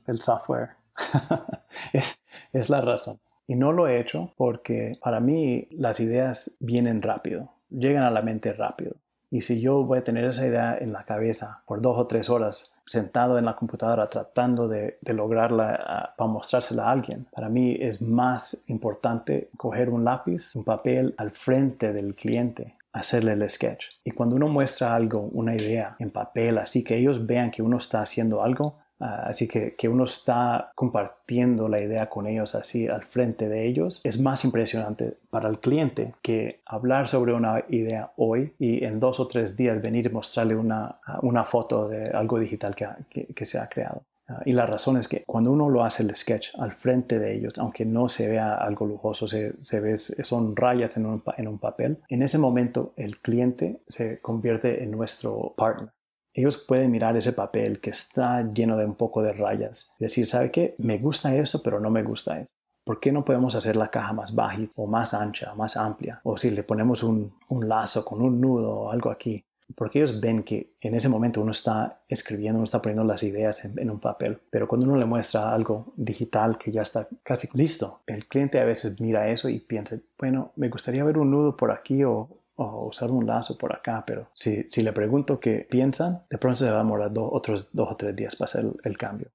el 0.07 0.21
software. 0.21 0.71
es, 1.93 2.19
es 2.51 2.69
la 2.71 2.81
razón. 2.81 3.19
Y 3.45 3.55
no 3.55 3.71
lo 3.73 3.87
he 3.87 3.99
hecho 3.99 4.33
porque 4.37 4.97
para 5.03 5.19
mí 5.19 5.67
las 5.69 5.99
ideas 5.99 6.57
vienen 6.59 7.03
rápido, 7.03 7.56
llegan 7.69 8.03
a 8.03 8.11
la 8.11 8.21
mente 8.21 8.53
rápido. 8.53 8.95
Y 9.29 9.41
si 9.41 9.59
yo 9.59 9.83
voy 9.83 9.99
a 9.99 10.03
tener 10.03 10.23
esa 10.23 10.47
idea 10.47 10.77
en 10.79 10.93
la 10.93 11.03
cabeza 11.03 11.61
por 11.65 11.81
dos 11.81 11.97
o 11.97 12.07
tres 12.07 12.29
horas 12.29 12.73
sentado 12.85 13.37
en 13.37 13.43
la 13.43 13.57
computadora 13.57 14.09
tratando 14.09 14.69
de, 14.69 14.97
lograrla 15.01 15.79
ah, 15.85 16.13
para 16.17 16.31
mostrársela 16.31 16.85
a 16.85 16.91
alguien, 16.91 17.27
para 17.35 17.49
mí 17.49 17.75
es 17.77 18.01
más 18.01 18.63
importante 18.67 19.49
coger 19.57 19.89
un 19.89 20.05
lápiz, 20.05 20.55
un 20.55 20.63
papel 20.63 21.13
al 21.17 21.31
frente 21.31 21.91
del 21.91 22.15
cliente 22.15 22.77
hacerle 22.93 23.33
el 23.33 23.49
sketch. 23.49 23.85
Y 24.03 24.11
cuando 24.11 24.35
uno 24.35 24.47
muestra 24.47 24.95
algo, 24.95 25.29
una 25.33 25.55
idea 25.55 25.95
en 25.99 26.09
papel, 26.09 26.57
así 26.57 26.83
que 26.83 26.97
ellos 26.97 27.25
vean 27.27 27.51
que 27.51 27.61
uno 27.61 27.77
está 27.77 28.01
haciendo 28.01 28.41
algo, 28.41 28.77
así 28.99 29.47
que 29.47 29.75
que 29.75 29.89
uno 29.89 30.05
está 30.05 30.71
compartiendo 30.75 31.67
la 31.67 31.81
idea 31.81 32.09
con 32.09 32.27
ellos 32.27 32.55
así 32.55 32.87
al 32.87 33.05
frente 33.05 33.47
de 33.47 33.67
ellos 33.67 34.01
es 34.03 34.19
más 34.19 34.43
impresionante 34.45 35.17
para 35.29 35.49
el 35.49 35.59
cliente 35.59 36.13
que 36.21 36.59
hablar 36.65 37.07
sobre 37.07 37.33
una 37.33 37.63
idea 37.69 38.11
hoy 38.17 38.53
y 38.59 38.83
en 38.83 38.99
dos 38.99 39.19
o 39.19 39.27
tres 39.27 39.55
días 39.55 39.81
venir 39.81 40.05
y 40.05 40.09
mostrarle 40.09 40.55
una, 40.55 40.99
una 41.21 41.43
foto 41.43 41.87
de 41.87 42.09
algo 42.09 42.39
digital 42.39 42.75
que, 42.75 43.27
que, 43.33 43.45
se 43.45 43.59
ha 43.59 43.67
creado. 43.67 44.03
Ah, 44.27 44.41
y 44.45 44.51
la 44.51 44.65
razón 44.65 44.97
es 44.97 45.07
que 45.07 45.23
cuando 45.25 45.51
uno 45.51 45.69
lo 45.69 45.83
hace 45.83 46.03
el 46.03 46.15
sketch 46.15 46.49
al 46.59 46.71
frente 46.71 47.19
de 47.19 47.35
ellos, 47.35 47.53
aunque 47.57 47.85
no 47.85 48.09
se 48.09 48.29
vea 48.29 48.55
algo 48.55 48.85
lujoso, 48.85 49.27
se, 49.27 49.53
se 49.61 49.79
ve, 49.79 49.95
son 49.97 50.55
rayas 50.55 50.97
en 50.97 51.05
un, 51.05 51.23
en 51.37 51.47
un 51.47 51.59
papel, 51.59 51.99
en 52.09 52.21
ese 52.23 52.37
momento 52.37 52.93
el 52.97 53.19
cliente 53.19 53.79
se 53.87 54.19
convierte 54.19 54.83
en 54.83 54.91
nuestro 54.91 55.53
partner 55.55 55.89
ellos 56.37 56.57
pueden 56.57 56.91
mirar 56.91 57.17
ese 57.17 57.33
papel 57.33 57.79
que 57.79 57.89
está 57.89 58.43
lleno 58.53 58.77
de 58.77 58.85
un 58.85 58.93
poco 58.93 59.23
de 59.23 59.33
rayas 59.33 59.91
decir, 59.97 60.27
¿sabe 60.27 60.51
qué? 60.51 60.75
Me 60.77 60.99
gusta 60.99 61.35
esto, 61.35 61.63
pero 61.63 61.79
no 61.79 61.89
me 61.89 62.03
gusta 62.03 62.39
esto. 62.39 62.53
¿Por 62.83 62.99
qué 62.99 63.11
no 63.11 63.25
podemos 63.25 63.55
hacer 63.55 63.75
la 63.75 63.89
caja 63.89 64.13
más 64.13 64.35
baja 64.35 64.61
o 64.75 64.85
más 64.85 65.15
ancha, 65.15 65.55
más 65.55 65.75
amplia? 65.75 66.21
O 66.23 66.37
si 66.37 66.51
le 66.51 66.61
ponemos 66.61 67.01
un, 67.01 67.33
lazo 67.49 68.05
con 68.05 68.21
un 68.21 68.39
nudo 68.39 68.69
o 68.71 68.91
algo 68.91 69.09
aquí. 69.09 69.43
Porque 69.75 69.97
ellos 69.97 70.21
ven 70.21 70.43
que 70.43 70.75
en 70.79 70.93
ese 70.93 71.09
momento 71.09 71.41
uno 71.41 71.51
está 71.51 72.03
escribiendo, 72.07 72.59
uno 72.59 72.65
está 72.65 72.83
poniendo 72.83 73.03
las 73.03 73.23
ideas 73.23 73.65
en, 73.65 73.89
un 73.89 73.99
papel. 73.99 74.39
Pero 74.51 74.67
cuando 74.67 74.85
uno 74.85 74.95
le 74.95 75.05
muestra 75.05 75.51
algo 75.51 75.91
digital 75.97 76.59
que 76.59 76.71
ya 76.71 76.83
está 76.83 77.07
casi 77.23 77.49
listo, 77.53 78.01
el 78.05 78.27
cliente 78.27 78.59
a 78.59 78.65
veces 78.65 79.01
mira 79.01 79.27
eso 79.29 79.49
y 79.49 79.59
piensa, 79.59 79.97
bueno, 80.19 80.53
me 80.55 80.69
gustaría 80.69 81.03
ver 81.03 81.17
un 81.17 81.31
nudo 81.31 81.57
por 81.57 81.71
aquí 81.71 82.03
o, 82.03 82.29
o 82.57 82.87
usar 82.87 83.11
un 83.11 83.25
lazo 83.25 83.57
por 83.57 83.73
acá, 83.73 84.03
pero 84.05 84.29
si, 84.33 84.63
si 84.69 84.83
le 84.83 84.91
pregunto 84.91 85.39
qué 85.39 85.65
piensan, 85.69 86.23
de 86.29 86.37
pronto 86.37 86.57
se 86.57 86.69
va 86.69 86.79
a 86.79 86.83
demorar 86.83 87.11
otros 87.15 87.69
dos 87.71 87.91
o 87.91 87.95
tres 87.95 88.15
días 88.15 88.35
para 88.35 88.45
hacer 88.45 88.65
el, 88.83 88.97
cambio. 88.97 89.29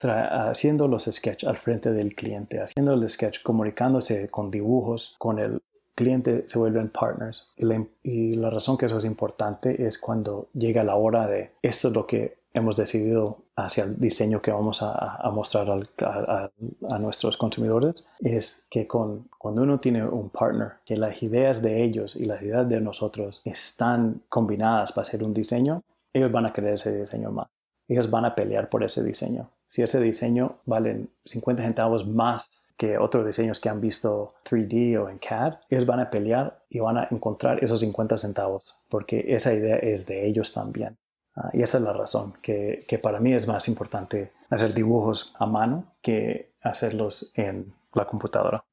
haciendo 0.00 0.88
los 0.88 1.04
sketches 1.04 1.48
al 1.48 1.58
frente 1.58 1.92
del 1.92 2.14
cliente, 2.14 2.60
haciendo 2.60 2.94
el 2.94 3.08
sketch, 3.08 3.42
comunicándose 3.42 4.28
con 4.28 4.50
dibujos, 4.50 5.16
con 5.18 5.38
el 5.38 5.60
cliente 5.94 6.44
se 6.48 6.58
vuelven 6.58 6.88
partners. 6.88 7.52
Y 7.56 7.66
la, 7.66 7.86
y 8.02 8.34
la 8.34 8.50
razón 8.50 8.78
que 8.78 8.86
eso 8.86 8.96
es 8.96 9.04
importante 9.04 9.86
es 9.86 9.98
cuando 9.98 10.48
llega 10.54 10.82
la 10.82 10.96
hora 10.96 11.26
de 11.26 11.52
esto 11.62 11.88
es 11.88 11.94
lo 11.94 12.06
que 12.06 12.41
hemos 12.54 12.76
decidido 12.76 13.38
hacia 13.56 13.84
el 13.84 13.98
diseño 13.98 14.42
que 14.42 14.50
vamos 14.50 14.82
a, 14.82 15.30
mostrar 15.32 15.68
a, 15.70 16.98
nuestros 16.98 17.36
consumidores 17.36 18.08
es 18.20 18.66
que 18.70 18.86
con, 18.86 19.28
cuando 19.38 19.62
uno 19.62 19.80
tiene 19.80 20.04
un 20.04 20.30
partner, 20.30 20.74
que 20.84 20.96
las 20.96 21.22
ideas 21.22 21.62
de 21.62 21.82
ellos 21.82 22.16
y 22.16 22.24
las 22.24 22.42
ideas 22.42 22.68
de 22.68 22.80
nosotros 22.80 23.40
están 23.44 24.22
combinadas 24.28 24.92
para 24.92 25.06
hacer 25.06 25.22
un 25.22 25.34
diseño, 25.34 25.82
ellos 26.12 26.30
van 26.30 26.46
a 26.46 26.52
querer 26.52 26.74
ese 26.74 26.96
diseño 26.96 27.30
más. 27.30 27.48
Ellos 27.88 28.10
van 28.10 28.24
a 28.24 28.34
pelear 28.34 28.68
por 28.68 28.84
ese 28.84 29.02
diseño. 29.02 29.50
Si 29.68 29.82
ese 29.82 30.00
diseño 30.00 30.56
vale 30.66 31.06
50 31.24 31.62
centavos 31.62 32.06
más 32.06 32.50
que 32.76 32.98
otros 32.98 33.24
diseños 33.24 33.60
que 33.60 33.68
han 33.68 33.80
visto 33.80 34.34
3D 34.48 34.98
o 34.98 35.08
en 35.08 35.18
CAD, 35.18 35.54
ellos 35.70 35.86
van 35.86 36.00
a 36.00 36.10
pelear 36.10 36.58
y 36.68 36.80
van 36.80 36.98
a 36.98 37.08
encontrar 37.10 37.62
esos 37.62 37.80
50 37.80 38.18
centavos, 38.18 38.84
porque 38.88 39.24
esa 39.28 39.54
idea 39.54 39.76
es 39.76 40.06
de 40.06 40.26
ellos 40.26 40.52
también. 40.52 40.96
Ah, 41.34 41.50
y 41.52 41.62
esa 41.62 41.78
es 41.78 41.84
la 41.84 41.92
razón, 41.92 42.34
que, 42.42 42.84
que, 42.86 42.98
para 42.98 43.18
mí 43.18 43.32
es 43.32 43.48
más 43.48 43.68
importante 43.68 44.32
hacer 44.50 44.74
dibujos 44.74 45.32
a 45.38 45.46
mano 45.46 45.94
que 46.02 46.52
hacerlos 46.60 47.32
en 47.34 47.72
la 47.94 48.06
computadora. 48.06 48.64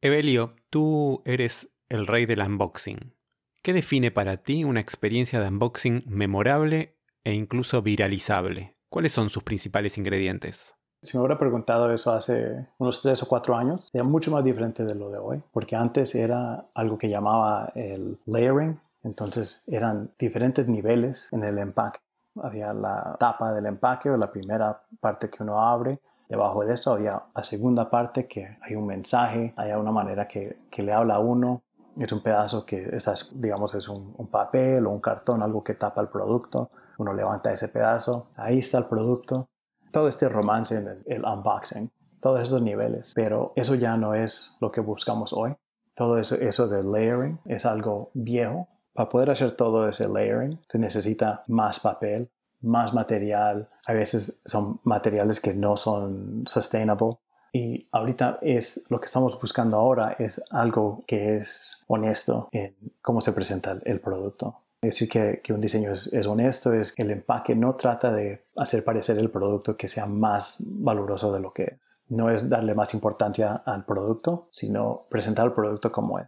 Evelio, 0.00 0.54
tú 0.70 1.22
eres 1.24 1.70
el 1.88 2.06
rey 2.06 2.26
del 2.26 2.40
unboxing. 2.40 3.14
¿Qué 3.62 3.72
define 3.72 4.10
para 4.10 4.38
ti 4.38 4.64
una 4.64 4.80
experiencia 4.80 5.40
de 5.40 5.48
unboxing 5.48 6.04
memorable 6.06 6.96
e 7.22 7.32
incluso 7.32 7.80
viralizable? 7.80 8.76
¿Cuáles 8.90 9.12
son 9.12 9.30
sus 9.30 9.42
principales 9.42 9.96
ingredientes? 9.96 10.74
Si 11.02 11.16
me 11.16 11.22
hubiera 11.22 11.38
preguntado 11.38 11.92
eso 11.92 12.12
hace 12.12 12.66
unos 12.78 13.02
tres 13.02 13.22
o 13.22 13.26
cuatro 13.26 13.56
años, 13.56 13.90
era 13.92 14.04
mucho 14.04 14.30
más 14.30 14.42
diferente 14.42 14.84
de 14.84 14.94
lo 14.94 15.10
de 15.10 15.18
hoy, 15.18 15.42
porque 15.52 15.76
antes 15.76 16.14
era 16.14 16.66
algo 16.74 16.98
que 16.98 17.08
llamaba 17.08 17.72
el 17.74 18.18
layering, 18.26 18.78
entonces 19.04 19.64
eran 19.66 20.10
diferentes 20.18 20.66
niveles 20.66 21.28
en 21.32 21.44
el 21.46 21.58
empaque. 21.58 22.00
Había 22.42 22.72
la 22.72 23.16
tapa 23.18 23.52
del 23.52 23.66
empaque 23.66 24.10
o 24.10 24.16
la 24.16 24.32
primera 24.32 24.82
parte 25.00 25.30
que 25.30 25.42
uno 25.42 25.60
abre. 25.60 26.00
Debajo 26.28 26.64
de 26.64 26.74
eso 26.74 26.92
había 26.92 27.22
la 27.34 27.44
segunda 27.44 27.88
parte 27.88 28.26
que 28.26 28.58
hay 28.60 28.74
un 28.74 28.86
mensaje, 28.86 29.54
hay 29.56 29.72
una 29.72 29.92
manera 29.92 30.26
que, 30.26 30.58
que 30.70 30.82
le 30.82 30.92
habla 30.92 31.16
a 31.16 31.18
uno. 31.20 31.62
Es 31.96 32.10
un 32.10 32.22
pedazo 32.22 32.66
que, 32.66 32.98
digamos, 33.34 33.74
es 33.74 33.88
un, 33.88 34.14
un 34.16 34.26
papel 34.26 34.84
o 34.86 34.90
un 34.90 35.00
cartón, 35.00 35.42
algo 35.42 35.62
que 35.62 35.74
tapa 35.74 36.00
el 36.00 36.08
producto. 36.08 36.70
Uno 36.98 37.12
levanta 37.12 37.52
ese 37.52 37.68
pedazo, 37.68 38.28
ahí 38.36 38.58
está 38.58 38.78
el 38.78 38.86
producto 38.86 39.48
todo 39.94 40.08
este 40.08 40.28
romance 40.28 40.76
en 40.76 41.02
el, 41.06 41.24
unboxing, 41.24 41.88
todos 42.20 42.42
esos 42.42 42.60
niveles, 42.60 43.12
pero 43.14 43.52
eso 43.54 43.76
ya 43.76 43.96
no 43.96 44.14
es 44.14 44.56
lo 44.60 44.72
que 44.72 44.80
buscamos 44.80 45.32
hoy. 45.32 45.54
Todo 45.94 46.18
eso, 46.18 46.34
eso 46.34 46.66
de 46.66 46.82
layering 46.82 47.38
es 47.44 47.64
algo 47.64 48.10
viejo. 48.12 48.66
Para 48.94 49.08
poder 49.08 49.30
hacer 49.30 49.52
todo 49.52 49.88
ese 49.88 50.08
layering 50.08 50.60
se 50.68 50.78
necesita 50.78 51.42
más 51.48 51.80
papel, 51.80 52.30
más 52.62 52.94
material. 52.94 53.68
A 53.86 53.92
veces 53.92 54.42
son 54.46 54.80
materiales 54.84 55.40
que 55.40 55.52
no 55.52 55.76
son 55.76 56.44
sustainable. 56.46 57.18
Y 57.52 57.86
ahorita 57.92 58.38
es 58.40 58.86
lo 58.88 58.98
que 58.98 59.06
estamos 59.06 59.38
buscando 59.40 59.76
ahora 59.76 60.16
es 60.18 60.42
algo 60.50 61.04
que 61.06 61.36
es 61.36 61.84
honesto 61.86 62.48
en 62.50 62.74
cómo 63.02 63.20
se 63.20 63.32
presenta 63.32 63.76
el 63.84 64.00
producto 64.00 64.64
decir 64.86 65.08
que, 65.08 65.40
que 65.42 65.52
un 65.52 65.60
diseño 65.60 65.92
es, 65.92 66.06
es, 66.12 66.26
honesto 66.26 66.72
es 66.72 66.92
que 66.92 67.02
el 67.02 67.10
empaque 67.10 67.54
no 67.54 67.74
trata 67.74 68.12
de 68.12 68.46
hacer 68.56 68.84
parecer 68.84 69.18
el 69.18 69.30
producto 69.30 69.76
que 69.76 69.88
sea 69.88 70.06
más 70.06 70.62
valoroso 70.66 71.32
de 71.32 71.40
lo 71.40 71.52
que 71.52 71.64
es. 71.64 71.74
No 72.08 72.30
es 72.30 72.48
darle 72.48 72.74
más 72.74 72.94
importancia 72.94 73.62
al 73.64 73.84
producto, 73.84 74.48
sino 74.52 75.06
presentar 75.08 75.46
el 75.46 75.52
producto 75.52 75.90
como 75.90 76.18
es. 76.18 76.26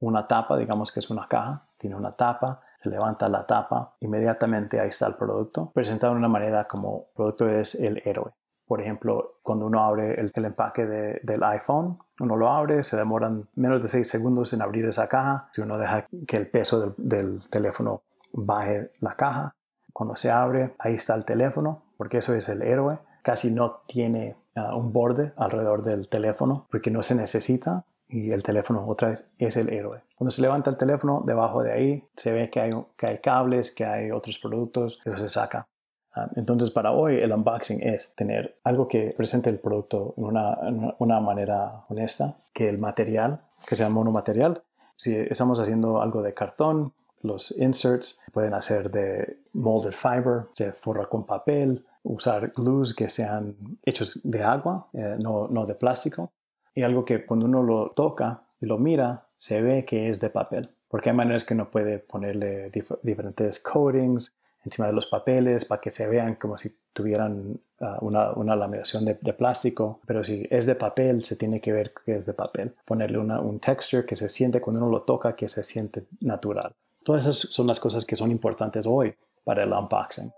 Una 0.00 0.26
tapa, 0.26 0.56
digamos 0.56 0.90
que 0.90 0.98
es 0.98 1.10
una 1.10 1.28
caja, 1.28 1.64
tiene 1.82 1.96
una 1.96 2.12
tapa, 2.12 2.60
se 2.80 2.90
levanta 2.90 3.28
la 3.28 3.44
tapa, 3.44 3.96
inmediatamente 3.98 4.78
ahí 4.78 4.88
está 4.88 5.08
el 5.08 5.16
producto, 5.16 5.72
presentado 5.74 6.12
de 6.12 6.20
una 6.20 6.28
manera 6.28 6.68
como 6.68 7.08
el 7.08 7.14
producto 7.16 7.48
es 7.48 7.74
el 7.74 8.00
héroe. 8.04 8.30
Por 8.66 8.80
ejemplo, 8.80 9.40
cuando 9.42 9.66
uno 9.66 9.82
abre 9.82 10.14
el, 10.14 10.32
empaque 10.44 10.86
del 10.86 11.42
iPhone, 11.42 11.98
uno 12.20 12.36
lo 12.36 12.48
abre, 12.48 12.84
se 12.84 12.96
demoran 12.96 13.48
menos 13.56 13.82
de 13.82 13.88
6 13.88 14.08
segundos 14.08 14.52
en 14.52 14.62
abrir 14.62 14.84
esa 14.86 15.08
caja. 15.08 15.48
Si 15.52 15.60
uno 15.60 15.76
deja 15.76 16.06
que 16.26 16.36
el 16.36 16.48
peso 16.48 16.94
del, 16.96 17.42
teléfono 17.50 18.02
baje 18.32 18.92
la 19.00 19.16
caja, 19.16 19.56
cuando 19.92 20.14
se 20.14 20.30
abre, 20.30 20.74
ahí 20.78 20.94
está 20.94 21.14
el 21.16 21.24
teléfono, 21.24 21.82
porque 21.98 22.18
eso 22.18 22.32
es 22.32 22.48
el 22.48 22.62
héroe. 22.62 22.98
Casi 23.22 23.52
no 23.52 23.82
tiene 23.88 24.36
ah, 24.54 24.74
un 24.76 24.92
borde 24.92 25.32
alrededor 25.36 25.82
del 25.82 26.08
teléfono, 26.08 26.66
porque 26.70 26.92
no 26.92 27.02
se 27.02 27.16
necesita. 27.16 27.84
Y 28.12 28.30
el 28.30 28.42
teléfono 28.42 28.86
otra 28.86 29.08
vez 29.08 29.26
es 29.38 29.56
el 29.56 29.72
héroe. 29.72 30.02
Cuando 30.16 30.30
se 30.30 30.42
levanta 30.42 30.68
el 30.68 30.76
teléfono, 30.76 31.22
debajo 31.24 31.62
de 31.62 31.72
ahí 31.72 32.04
se 32.14 32.30
ve 32.30 32.50
que 32.50 32.60
hay, 32.60 32.72
que 32.94 33.06
hay 33.06 33.18
cables, 33.20 33.70
que 33.70 33.86
hay 33.86 34.10
otros 34.10 34.38
productos, 34.38 35.00
eso 35.02 35.16
se 35.16 35.30
saca. 35.30 35.66
Ah, 36.14 36.28
entonces, 36.36 36.70
para 36.70 36.92
hoy 36.92 37.16
el 37.16 37.32
unboxing 37.32 37.82
es 37.82 38.14
tener 38.14 38.58
algo 38.64 38.86
que 38.86 39.14
presente 39.16 39.48
el 39.48 39.58
producto 39.58 40.12
en 40.18 40.24
una, 40.24 40.58
una, 40.98 41.20
manera 41.20 41.86
honesta, 41.88 42.36
que 42.52 42.68
el 42.68 42.76
material, 42.76 43.40
que 43.66 43.76
sea 43.76 43.88
monomaterial. 43.88 44.62
Si 44.94 45.16
estamos 45.16 45.58
haciendo 45.58 46.02
algo 46.02 46.20
de 46.20 46.34
cartón, 46.34 46.92
los 47.22 47.50
inserts 47.52 48.22
pueden 48.34 48.52
hacer 48.52 48.90
de 48.90 49.38
molded 49.54 49.92
fiber, 49.92 50.48
se 50.52 50.72
forra 50.74 51.06
con 51.06 51.24
papel, 51.24 51.86
usar 52.02 52.52
glues 52.54 52.92
que 52.92 53.08
sean 53.08 53.56
hechos 53.82 54.20
de 54.22 54.42
agua, 54.42 54.88
eh, 54.92 55.16
no, 55.18 55.48
no 55.48 55.64
de 55.64 55.74
plástico. 55.74 56.30
Y 56.74 56.82
algo 56.82 57.04
que 57.04 57.24
cuando 57.26 57.46
uno 57.46 57.62
lo 57.62 57.90
toca 57.90 58.42
y 58.60 58.66
lo 58.66 58.78
mira, 58.78 59.26
se 59.36 59.60
ve 59.60 59.84
que 59.84 60.08
es 60.08 60.20
de 60.20 60.30
papel. 60.30 60.70
Porque 60.88 61.10
hay 61.10 61.16
maneras 61.16 61.44
que 61.44 61.54
uno 61.54 61.70
puede 61.70 61.98
ponerle 61.98 62.70
diferentes 63.02 63.58
coatings, 63.60 64.34
encima 64.64 64.86
de 64.86 64.92
los 64.92 65.06
papeles 65.06 65.64
para 65.64 65.80
que 65.80 65.90
se 65.90 66.06
vean 66.06 66.36
como 66.36 66.56
si 66.56 66.76
tuvieran 66.92 67.58
ah, 67.80 67.98
una, 68.00 68.56
laminación 68.56 69.04
de, 69.04 69.14
plástico, 69.14 70.00
pero 70.06 70.22
si 70.22 70.46
es 70.50 70.66
de 70.66 70.74
papel, 70.74 71.24
se 71.24 71.36
tiene 71.36 71.60
que 71.60 71.72
ver 71.72 71.92
que 72.04 72.16
es 72.16 72.26
de 72.26 72.34
papel. 72.34 72.74
Ponerle 72.84 73.18
un 73.18 73.58
texture 73.58 74.04
que 74.06 74.16
se 74.16 74.28
siente 74.28 74.60
cuando 74.60 74.82
uno 74.82 74.90
lo 74.90 75.02
toca, 75.02 75.34
que 75.34 75.48
se 75.48 75.64
siente 75.64 76.04
natural. 76.20 76.72
Todas 77.02 77.26
esas 77.26 77.38
son 77.52 77.66
las 77.66 77.80
cosas 77.80 78.04
que 78.04 78.16
son 78.16 78.30
importantes 78.30 78.86
hoy. 78.86 79.14
para 79.44 79.64
el 79.64 79.72
unboxing. 79.72 80.32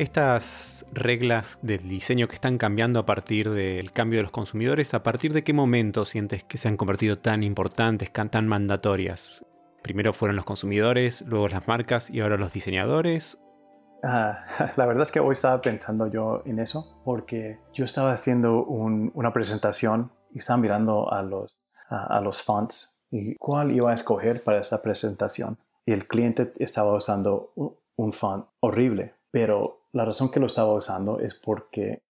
Estas 0.00 0.86
reglas 0.94 1.58
del 1.60 1.86
diseño 1.86 2.26
que 2.26 2.34
están 2.34 2.56
cambiando 2.56 3.00
a 3.00 3.04
partir 3.04 3.50
del 3.50 3.92
cambio 3.92 4.20
de 4.20 4.22
los 4.22 4.32
consumidores, 4.32 4.94
¿a 4.94 5.02
partir 5.02 5.34
de 5.34 5.44
qué 5.44 5.52
momento 5.52 6.06
sientes 6.06 6.42
que 6.42 6.56
se 6.56 6.68
han 6.68 6.78
convertido 6.78 7.18
tan 7.18 7.42
importantes, 7.42 8.10
tan 8.10 8.48
mandatorias? 8.48 9.44
Primero 9.82 10.14
fueron 10.14 10.36
los 10.36 10.46
consumidores, 10.46 11.20
luego 11.26 11.48
las 11.48 11.68
marcas 11.68 12.08
y 12.08 12.20
ahora 12.20 12.38
los 12.38 12.54
diseñadores. 12.54 13.42
Ah, 14.02 14.46
la 14.78 14.86
verdad 14.86 15.02
es 15.02 15.12
que 15.12 15.20
hoy 15.20 15.34
estaba 15.34 15.60
pensando 15.60 16.06
yo 16.06 16.44
en 16.46 16.60
eso 16.60 17.02
porque 17.04 17.58
yo 17.74 17.84
estaba 17.84 18.12
haciendo 18.12 18.64
una 18.64 19.34
presentación 19.34 20.12
y 20.32 20.38
estaba 20.38 20.56
mirando 20.56 21.12
a 21.12 21.22
los, 21.22 21.58
a 21.90 22.22
los 22.22 22.40
fonts 22.40 23.04
y 23.10 23.34
cuál 23.34 23.70
iba 23.70 23.90
a 23.90 23.94
escoger 23.94 24.42
para 24.42 24.62
esta 24.62 24.80
presentación. 24.80 25.58
Y 25.84 25.92
el 25.92 26.08
cliente 26.08 26.54
estaba 26.56 26.94
usando 26.94 27.52
un 27.96 28.14
font 28.14 28.46
horrible, 28.60 29.14
pero 29.30 29.79
la 29.92 30.04
razón 30.04 30.30
que 30.30 30.40
lo 30.40 30.46
estaba 30.46 30.72
usando 30.72 31.20
es 31.20 31.34
porque 31.34 32.02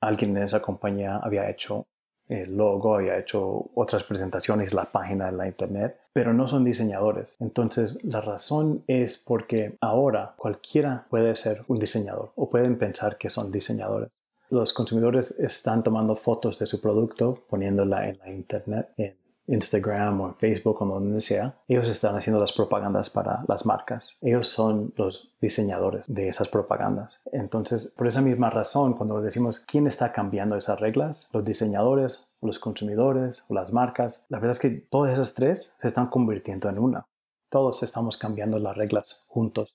alguien 0.00 0.36
en 0.36 0.44
esa 0.44 0.62
compañía 0.62 1.16
había 1.16 1.48
hecho 1.50 1.86
el 2.28 2.56
logo, 2.56 2.96
había 2.96 3.18
hecho 3.18 3.70
otras 3.74 4.02
presentaciones, 4.02 4.74
la 4.74 4.86
página 4.86 5.28
en 5.28 5.36
la 5.36 5.46
internet, 5.46 6.00
pero 6.12 6.32
no 6.32 6.48
son 6.48 6.64
diseñadores. 6.64 7.36
Entonces, 7.38 8.04
la 8.04 8.20
razón 8.20 8.82
es 8.86 9.16
porque 9.16 9.76
ahora 9.80 10.34
cualquiera 10.36 11.06
puede 11.08 11.36
ser 11.36 11.64
un 11.68 11.78
diseñador 11.78 12.32
o 12.34 12.50
pueden 12.50 12.78
pensar 12.78 13.16
que 13.16 13.30
son 13.30 13.52
diseñadores. 13.52 14.10
Los 14.48 14.72
consumidores 14.72 15.38
están 15.40 15.82
tomando 15.82 16.16
fotos 16.16 16.58
de 16.58 16.66
su 16.66 16.80
producto, 16.80 17.44
poniéndola 17.48 18.08
en 18.08 18.18
la 18.18 18.30
internet, 18.30 18.88
Instagram 19.46 20.20
o 20.20 20.28
en 20.28 20.34
Facebook 20.34 20.82
o 20.82 20.86
donde 20.86 21.20
sea, 21.20 21.56
ellos 21.68 21.88
están 21.88 22.16
haciendo 22.16 22.40
las 22.40 22.52
propagandas 22.52 23.10
para 23.10 23.44
las 23.48 23.66
marcas. 23.66 24.16
Ellos 24.20 24.48
son 24.48 24.92
los 24.96 25.34
diseñadores 25.40 26.06
de 26.08 26.28
esas 26.28 26.48
propagandas. 26.48 27.20
Entonces, 27.32 27.92
por 27.96 28.06
esa 28.06 28.20
misma 28.20 28.50
razón, 28.50 28.94
cuando 28.94 29.20
decimos 29.20 29.62
quién 29.66 29.86
está 29.86 30.12
cambiando 30.12 30.56
esas 30.56 30.80
reglas, 30.80 31.28
los 31.32 31.44
diseñadores, 31.44 32.34
los 32.40 32.58
consumidores 32.58 33.44
o 33.48 33.54
las 33.54 33.72
marcas, 33.72 34.26
la 34.28 34.38
verdad 34.38 34.52
es 34.52 34.60
que 34.60 34.70
todas 34.70 35.12
esas 35.12 35.34
tres 35.34 35.76
se 35.80 35.88
están 35.88 36.08
convirtiendo 36.08 36.68
en 36.68 36.78
una. 36.78 37.06
Todos 37.48 37.82
estamos 37.82 38.16
cambiando 38.16 38.58
las 38.58 38.76
reglas 38.76 39.24
juntos 39.28 39.74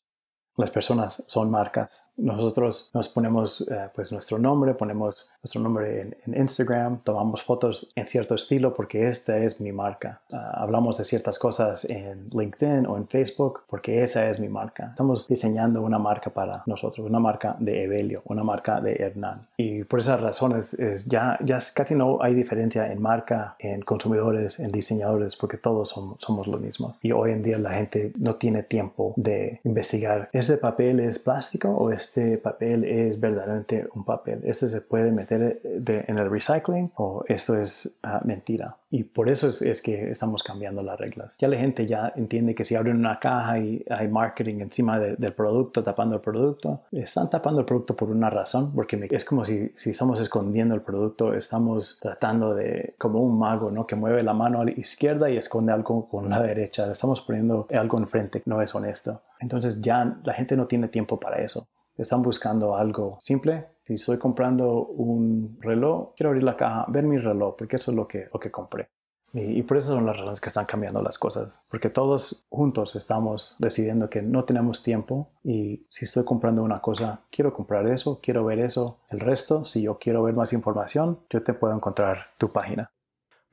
las 0.58 0.72
personas 0.72 1.24
son 1.27 1.50
marcas. 1.50 2.10
Nosotros 2.17 2.91
nos 2.93 3.10
ponemos 3.10 3.62
eh, 3.62 3.89
pues 3.96 4.12
nuestro 4.12 4.38
nombre, 4.38 4.74
ponemos 4.74 5.29
nuestro 5.41 5.62
nombre 5.62 6.01
en, 6.01 6.39
Instagram, 6.39 7.00
tomamos 7.03 7.41
fotos 7.41 7.91
en 7.96 8.05
cierto 8.05 8.36
estilo 8.36 8.74
porque 8.74 9.08
esta 9.08 9.38
es 9.38 9.60
mi 9.60 9.72
marca. 9.72 10.22
Ah, 10.31 10.51
hablamos 10.55 10.98
de 10.98 11.05
ciertas 11.05 11.39
cosas 11.39 11.86
en 11.86 12.29
LinkedIn 12.31 12.86
o 12.86 12.98
en 12.98 13.08
Facebook 13.08 13.62
porque 13.67 14.03
esa 14.03 14.29
es 14.29 14.39
mi 14.39 14.50
marca. 14.50 14.89
Estamos 14.89 15.27
diseñando 15.27 15.81
una 15.81 16.00
marca 16.00 16.29
para 16.29 16.63
nosotros, 16.65 17.08
una 17.08 17.20
marca 17.20 17.55
de 17.60 17.84
Evelio, 17.84 18.22
una 18.25 18.43
marca 18.43 18.81
de 18.81 18.96
Hernán. 18.96 19.41
Y 19.58 19.84
por 19.84 20.00
esas 20.00 20.22
razones 20.22 20.77
ya, 21.05 21.39
ya 21.43 21.60
casi 21.74 21.96
no 21.96 22.22
hay 22.22 22.34
diferencia 22.34 22.91
en 22.91 23.01
marca, 23.01 23.55
en 23.60 23.81
consumidores, 23.81 24.60
en 24.60 24.72
diseñadores 24.72 25.36
porque 25.36 25.58
todos 25.58 25.89
somos 25.89 26.48
lo 26.48 26.58
mismo. 26.58 26.98
Y 27.01 27.12
hoy 27.12 27.31
en 27.31 27.43
día 27.43 27.58
la 27.58 27.72
gente 27.72 28.12
no 28.20 28.36
tiene 28.36 28.63
tiempo 28.63 29.13
de 29.15 29.60
investigar 29.63 30.29
¿este 30.41 30.57
papel 30.57 31.00
es 31.00 31.19
plástico 31.19 31.69
o 31.69 31.91
este 31.91 32.39
papel 32.39 32.83
es 32.83 33.19
verdaderamente 33.19 33.88
un 33.93 34.03
papel? 34.03 34.41
¿Este 34.43 34.67
se 34.67 34.81
puede 34.81 35.12
meter 35.12 35.62
en 35.63 36.17
el 36.17 36.31
recycling 36.31 36.91
o 36.95 37.24
esto 37.27 37.55
es 37.55 37.95
ah, 38.01 38.21
mentira? 38.25 38.75
Y 38.89 39.03
por 39.03 39.29
eso 39.29 39.48
es, 39.48 39.81
que 39.81 40.12
estamos 40.12 40.43
cambiando 40.43 40.82
las 40.82 40.99
reglas. 40.99 41.38
Ya 41.39 41.47
la 41.47 41.58
gente 41.58 41.88
ya 41.88 42.12
entiende 42.15 42.56
que 42.56 42.65
si 42.65 42.75
abren 42.75 42.97
una 42.97 43.19
caja 43.19 43.60
y 43.60 43.86
hay 43.89 44.10
marketing 44.10 44.62
encima 44.62 44.99
del 44.99 45.34
producto, 45.34 45.84
tapando 45.84 46.15
el 46.15 46.21
producto, 46.21 46.82
están 46.91 47.30
tapando 47.30 47.62
el 47.62 47.65
producto 47.65 47.95
por 47.95 48.10
una 48.10 48.30
razón, 48.30 48.73
porque 48.73 49.08
es 49.10 49.23
como 49.23 49.45
si, 49.45 49.71
si 49.75 49.91
estamos 49.91 50.19
escondiendo 50.19 50.75
el 50.75 50.82
producto, 50.82 51.34
estamos 51.36 51.99
tratando 52.01 52.54
de, 52.54 52.95
como 52.99 53.21
un 53.21 53.39
mago, 53.39 53.71
¿no? 53.71 53.88
Que 53.88 53.95
mueve 53.95 54.23
la 54.23 54.34
mano 54.34 54.60
a 54.60 54.65
la 54.65 54.71
izquierda 54.71 55.30
y 55.30 55.38
esconde 55.38 55.71
algo 55.71 56.10
con 56.10 56.30
la 56.30 56.41
derecha. 56.41 56.91
Estamos 56.91 57.21
poniendo 57.21 57.67
algo 57.73 57.97
enfrente, 57.99 58.41
no 58.45 58.62
es 58.62 58.75
honesto. 58.75 59.21
Entonces 59.41 59.82
ya 59.82 60.17
la 60.23 60.34
gente 60.34 60.56
no 60.56 60.67
tiene 60.67 60.88
tiempo 60.88 61.19
para 61.19 61.43
eso. 61.43 61.67
Están 61.97 62.21
buscando 62.21 62.75
algo 62.75 63.17
simple. 63.19 63.67
Si 63.84 63.95
estoy 63.95 64.17
comprando 64.17 64.86
un 64.86 65.58
reloj, 65.60 66.13
quiero 66.15 66.30
abrir 66.30 66.43
la 66.43 66.56
caja, 66.56 66.86
ver 66.88 67.04
mi 67.04 67.17
reloj, 67.17 67.56
porque 67.58 67.75
eso 67.75 67.91
es 67.91 67.97
lo 67.97 68.08
que, 68.08 68.30
lo 68.32 68.39
que 68.39 68.51
compré. 68.51 68.89
Y, 69.34 69.63
por 69.63 69.77
eso 69.77 69.93
son 69.93 70.06
las 70.06 70.17
razones 70.17 70.41
que 70.41 70.49
están 70.49 70.65
cambiando 70.65 71.01
las 71.01 71.17
cosas. 71.17 71.63
Porque 71.69 71.89
todos 71.89 72.45
juntos 72.49 72.95
estamos 72.95 73.56
decidiendo 73.60 74.10
que 74.10 74.21
no 74.21 74.43
tenemos 74.43 74.84
tiempo 74.84 75.32
y 75.43 75.86
si 75.89 76.06
estoy 76.06 76.25
comprando 76.25 76.63
una 76.63 76.80
cosa, 76.80 77.21
quiero 77.32 77.54
comprar 77.54 77.88
eso, 77.88 78.19
quiero 78.21 78.43
ver 78.43 78.60
eso. 78.60 78.99
El 79.10 79.21
resto, 79.21 79.65
si 79.65 79.84
yo 79.84 79.97
quiero 79.99 80.23
ver 80.23 80.36
más 80.36 80.51
información, 80.51 81.21
yo 81.30 81.41
te 81.43 81.54
puedo 81.54 81.73
encontrar 81.73 82.25
tu 82.38 82.51
página. 82.51 82.91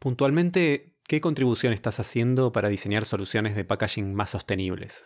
Puntualmente, 0.00 0.96
¿qué 1.06 1.20
contribución 1.20 1.72
estás 1.72 2.00
haciendo 2.00 2.50
para 2.50 2.68
diseñar 2.68 3.04
soluciones 3.04 3.54
de 3.54 3.64
packaging 3.64 4.14
más 4.14 4.30
sostenibles? 4.30 5.04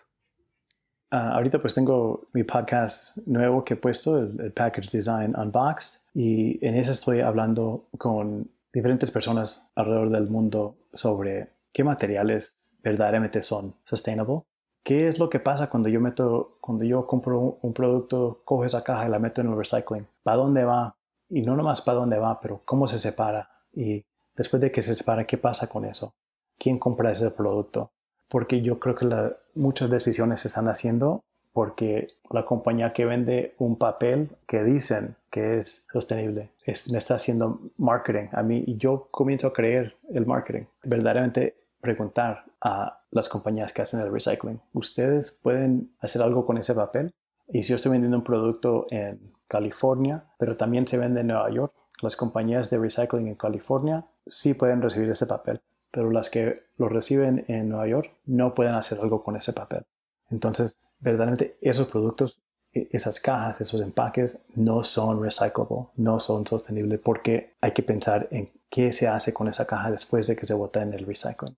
Ah, 1.14 1.34
ahorita 1.34 1.60
pues 1.60 1.74
tengo 1.74 2.22
mi 2.32 2.42
podcast 2.42 3.18
nuevo 3.26 3.62
que 3.64 3.74
he 3.74 3.76
puesto, 3.76 4.16
el, 4.16 4.50
Package 4.50 4.88
Design 4.90 5.36
Unboxed, 5.36 6.00
y 6.14 6.58
en 6.66 6.74
ese 6.74 6.92
estoy 6.92 7.20
hablando 7.20 7.84
con 7.98 8.50
diferentes 8.72 9.10
personas 9.10 9.70
alrededor 9.74 10.08
del 10.08 10.30
mundo 10.30 10.74
sobre 10.94 11.50
qué 11.70 11.84
materiales 11.84 12.56
verdaderamente 12.82 13.42
son 13.42 13.74
sustainable. 13.84 14.44
¿Qué 14.82 15.06
es 15.06 15.18
lo 15.18 15.28
que 15.28 15.38
pasa 15.38 15.68
cuando 15.68 15.90
yo 15.90 16.00
meto, 16.00 16.48
cuando 16.62 16.84
yo 16.84 17.06
compro 17.06 17.58
un, 17.60 17.74
producto, 17.74 18.40
cojo 18.46 18.64
esa 18.64 18.82
caja 18.82 19.06
y 19.06 19.10
la 19.10 19.18
meto 19.18 19.42
en 19.42 19.48
el 19.48 19.58
recycling? 19.58 20.08
¿Para 20.22 20.38
dónde 20.38 20.64
va? 20.64 20.96
Y 21.28 21.42
no 21.42 21.54
nomás 21.56 21.82
para 21.82 21.98
dónde 21.98 22.18
va, 22.18 22.40
pero 22.40 22.62
cómo 22.64 22.88
se 22.88 22.98
separa. 22.98 23.50
Y 23.74 24.02
después 24.34 24.62
de 24.62 24.72
que 24.72 24.80
se 24.80 24.96
separa, 24.96 25.26
¿qué 25.26 25.36
pasa 25.36 25.66
con 25.66 25.84
eso? 25.84 26.14
¿Quién 26.56 26.78
compra 26.78 27.12
ese 27.12 27.32
producto? 27.32 27.92
Porque 28.32 28.62
yo 28.62 28.80
creo 28.80 28.94
que 28.94 29.06
muchas 29.54 29.90
decisiones 29.90 30.40
se 30.40 30.48
están 30.48 30.66
haciendo 30.66 31.22
porque 31.52 32.14
la 32.30 32.46
compañía 32.46 32.94
que 32.94 33.04
vende 33.04 33.54
un 33.58 33.76
papel 33.76 34.30
que 34.46 34.64
dicen 34.64 35.16
que 35.28 35.58
es 35.58 35.84
sostenible 35.92 36.50
me 36.90 36.96
está 36.96 37.16
haciendo 37.16 37.60
marketing 37.76 38.28
a 38.32 38.42
mí 38.42 38.64
y 38.66 38.78
yo 38.78 39.08
comienzo 39.10 39.48
a 39.48 39.52
creer 39.52 39.98
el 40.14 40.24
marketing. 40.24 40.62
Verdaderamente 40.82 41.56
preguntar 41.82 42.46
a 42.62 43.02
las 43.10 43.28
compañías 43.28 43.74
que 43.74 43.82
hacen 43.82 44.00
el 44.00 44.10
recycling, 44.10 44.62
¿ustedes 44.72 45.32
pueden 45.32 45.92
hacer 46.00 46.22
algo 46.22 46.46
con 46.46 46.56
ese 46.56 46.74
papel? 46.74 47.12
Y 47.48 47.64
si 47.64 47.68
yo 47.68 47.76
estoy 47.76 47.92
vendiendo 47.92 48.16
un 48.16 48.24
producto 48.24 48.86
en 48.90 49.34
California, 49.46 50.24
pero 50.38 50.56
también 50.56 50.86
se 50.86 50.96
vende 50.96 51.20
en 51.20 51.26
Nueva 51.26 51.50
York, 51.50 51.74
las 52.00 52.16
compañías 52.16 52.70
de 52.70 52.78
recycling 52.78 53.28
en 53.28 53.34
California 53.34 54.06
sí 54.26 54.54
pueden 54.54 54.80
recibir 54.80 55.10
ese 55.10 55.26
papel 55.26 55.60
pero 55.92 56.10
las 56.10 56.30
que 56.30 56.56
lo 56.78 56.88
reciben 56.88 57.44
en 57.46 57.68
Nueva 57.68 57.86
York 57.86 58.10
no 58.24 58.54
pueden 58.54 58.74
hacer 58.74 58.98
algo 59.00 59.22
con 59.22 59.36
ese 59.36 59.52
papel. 59.52 59.84
Entonces, 60.30 60.92
verdaderamente 60.98 61.58
esos 61.60 61.86
productos, 61.86 62.40
e, 62.72 62.88
esas 62.90 63.20
cajas, 63.20 63.60
esos 63.60 63.80
empaques 63.82 64.42
no 64.54 64.82
son 64.82 65.22
recyclable, 65.22 65.88
no 65.96 66.18
son 66.18 66.46
sostenibles 66.46 66.98
porque 67.00 67.54
hay 67.60 67.72
que 67.72 67.82
pensar 67.82 68.26
en 68.30 68.50
qué 68.70 68.92
se 68.92 69.06
hace 69.06 69.32
con 69.34 69.46
esa 69.48 69.66
caja 69.66 69.90
después 69.90 70.26
de 70.26 70.34
que 70.34 70.46
se 70.46 70.54
bota 70.54 70.82
en 70.82 70.94
el 70.94 71.06
recycling. 71.06 71.56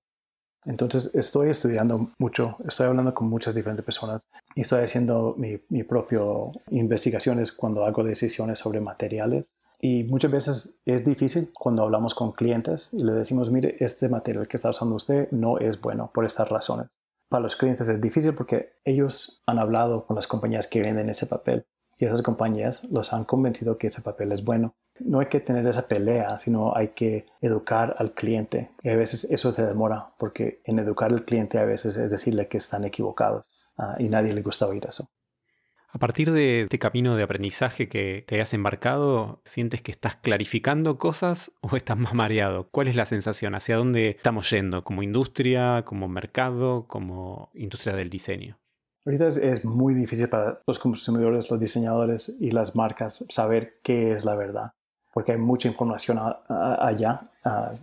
Entonces 0.67 1.15
estoy 1.15 1.51
estudiando 1.51 2.11
mucho, 2.19 2.57
estoy 2.67 2.87
hablando 2.87 3.15
con 3.15 3.29
muchas 3.29 3.55
diferentes 3.55 3.85
personas 3.85 4.23
y 4.55 4.63
estoy 4.63 4.83
haciendo 4.83 5.35
mi, 5.37 5.61
mi 5.69 5.85
propio 5.85 6.53
investigaciones 6.71 7.53
cuando 7.53 7.85
hago 7.85 8.03
decisiones 8.03 8.59
sobre 8.59 8.81
materiales 8.81 9.55
y 9.81 10.05
muchas 10.05 10.31
veces 10.31 10.81
es 10.85 11.05
difícil 11.05 11.51
cuando 11.53 11.83
hablamos 11.83 12.15
con 12.15 12.33
clientes 12.33 12.91
y 12.93 13.03
le 13.03 13.13
decimos, 13.13 13.51
mire, 13.51 13.77
este 13.81 14.09
material 14.09 14.49
que 14.49 14.57
está 14.57 14.71
usando 14.71 14.95
usted 14.95 15.31
no 15.31 15.59
es 15.59 15.81
bueno 15.81 16.11
por 16.13 16.25
estas 16.25 16.49
razones. 16.49 16.89
Para 17.29 17.43
los 17.43 17.57
clientes 17.57 17.89
es 17.89 18.01
difícil 18.01 18.35
porque 18.35 18.75
ellos 18.85 19.43
han 19.47 19.59
hablado 19.59 20.07
con 20.07 20.17
las 20.17 20.27
compañías 20.27 20.67
que 20.67 20.81
venden 20.81 21.11
ese 21.11 21.27
papel 21.27 21.67
y 21.99 22.05
esas 22.07 22.23
compañías 22.23 22.85
los 22.91 23.13
han 23.13 23.25
convencido 23.25 23.79
que 23.79 23.89
ese 23.89 24.03
papel 24.03 24.33
es 24.33 24.45
bueno. 24.45 24.75
No 25.01 25.21
hay 25.21 25.27
que 25.27 25.41
tener 25.41 25.67
esa 25.67 25.89
pelea, 25.89 26.39
sino 26.39 26.77
hay 26.77 26.89
que 26.89 27.27
educar 27.41 27.97
al 27.99 28.13
cliente. 28.13 28.71
Y 28.83 28.91
a 28.91 28.97
veces 28.97 29.25
eso 29.25 29.53
se 29.53 29.67
demora 29.67 30.15
porque 30.19 30.61
en 30.65 30.79
educar 30.79 31.11
al 31.11 31.25
cliente 31.25 31.59
a 31.59 31.65
veces 31.65 31.97
es 31.97 32.11
decirle 32.11 32.49
que 32.49 32.59
están 32.59 32.85
equivocados 32.85 33.53
ah, 33.77 33.97
y 33.99 34.09
nadie 34.09 34.33
le 34.33 34.43
gusta 34.43 34.67
oír 34.67 34.87
eso. 34.87 35.09
A 35.95 35.99
partir 35.99 36.33
de 36.33 36.63
este 36.63 36.81
camino 36.81 37.15
de 37.15 37.23
aprendizaje 37.23 37.89
que 37.89 38.25
te 38.27 38.41
has 38.41 38.53
embarcado, 38.53 39.41
¿sientes 39.45 39.81
que 39.81 39.93
estás 39.93 40.17
clarificando 40.17 40.99
cosas 40.99 41.53
o 41.61 41.77
estás 41.77 41.97
más 41.97 42.15
mareado? 42.15 42.67
¿Cuál 42.73 42.89
es 42.89 42.97
la 42.97 43.07
sensación? 43.07 43.55
¿Hacia 43.55 43.77
dónde 43.77 44.09
estamos 44.09 44.51
yendo? 44.51 44.83
¿Como 44.83 45.05
industria, 45.05 45.85
como 45.85 46.09
mercado, 46.09 46.89
como 46.89 47.53
industria 47.55 47.95
del 47.95 48.11
diseño? 48.11 48.59
Ahorita 49.07 49.29
es, 49.29 49.65
muy 49.65 49.95
difícil 49.95 50.29
para 50.29 50.61
los 50.67 50.81
consumidores, 50.81 51.49
los 51.49 51.61
diseñadores 51.61 52.39
y 52.41 52.51
las 52.51 52.75
marcas 52.75 53.25
saber 53.29 53.79
qué 53.85 54.15
es 54.15 54.25
la 54.25 54.35
verdad. 54.35 54.73
porque 55.13 55.31
hay 55.31 55.39
mucha 55.39 55.69
información 55.69 56.19
allá 56.49 57.21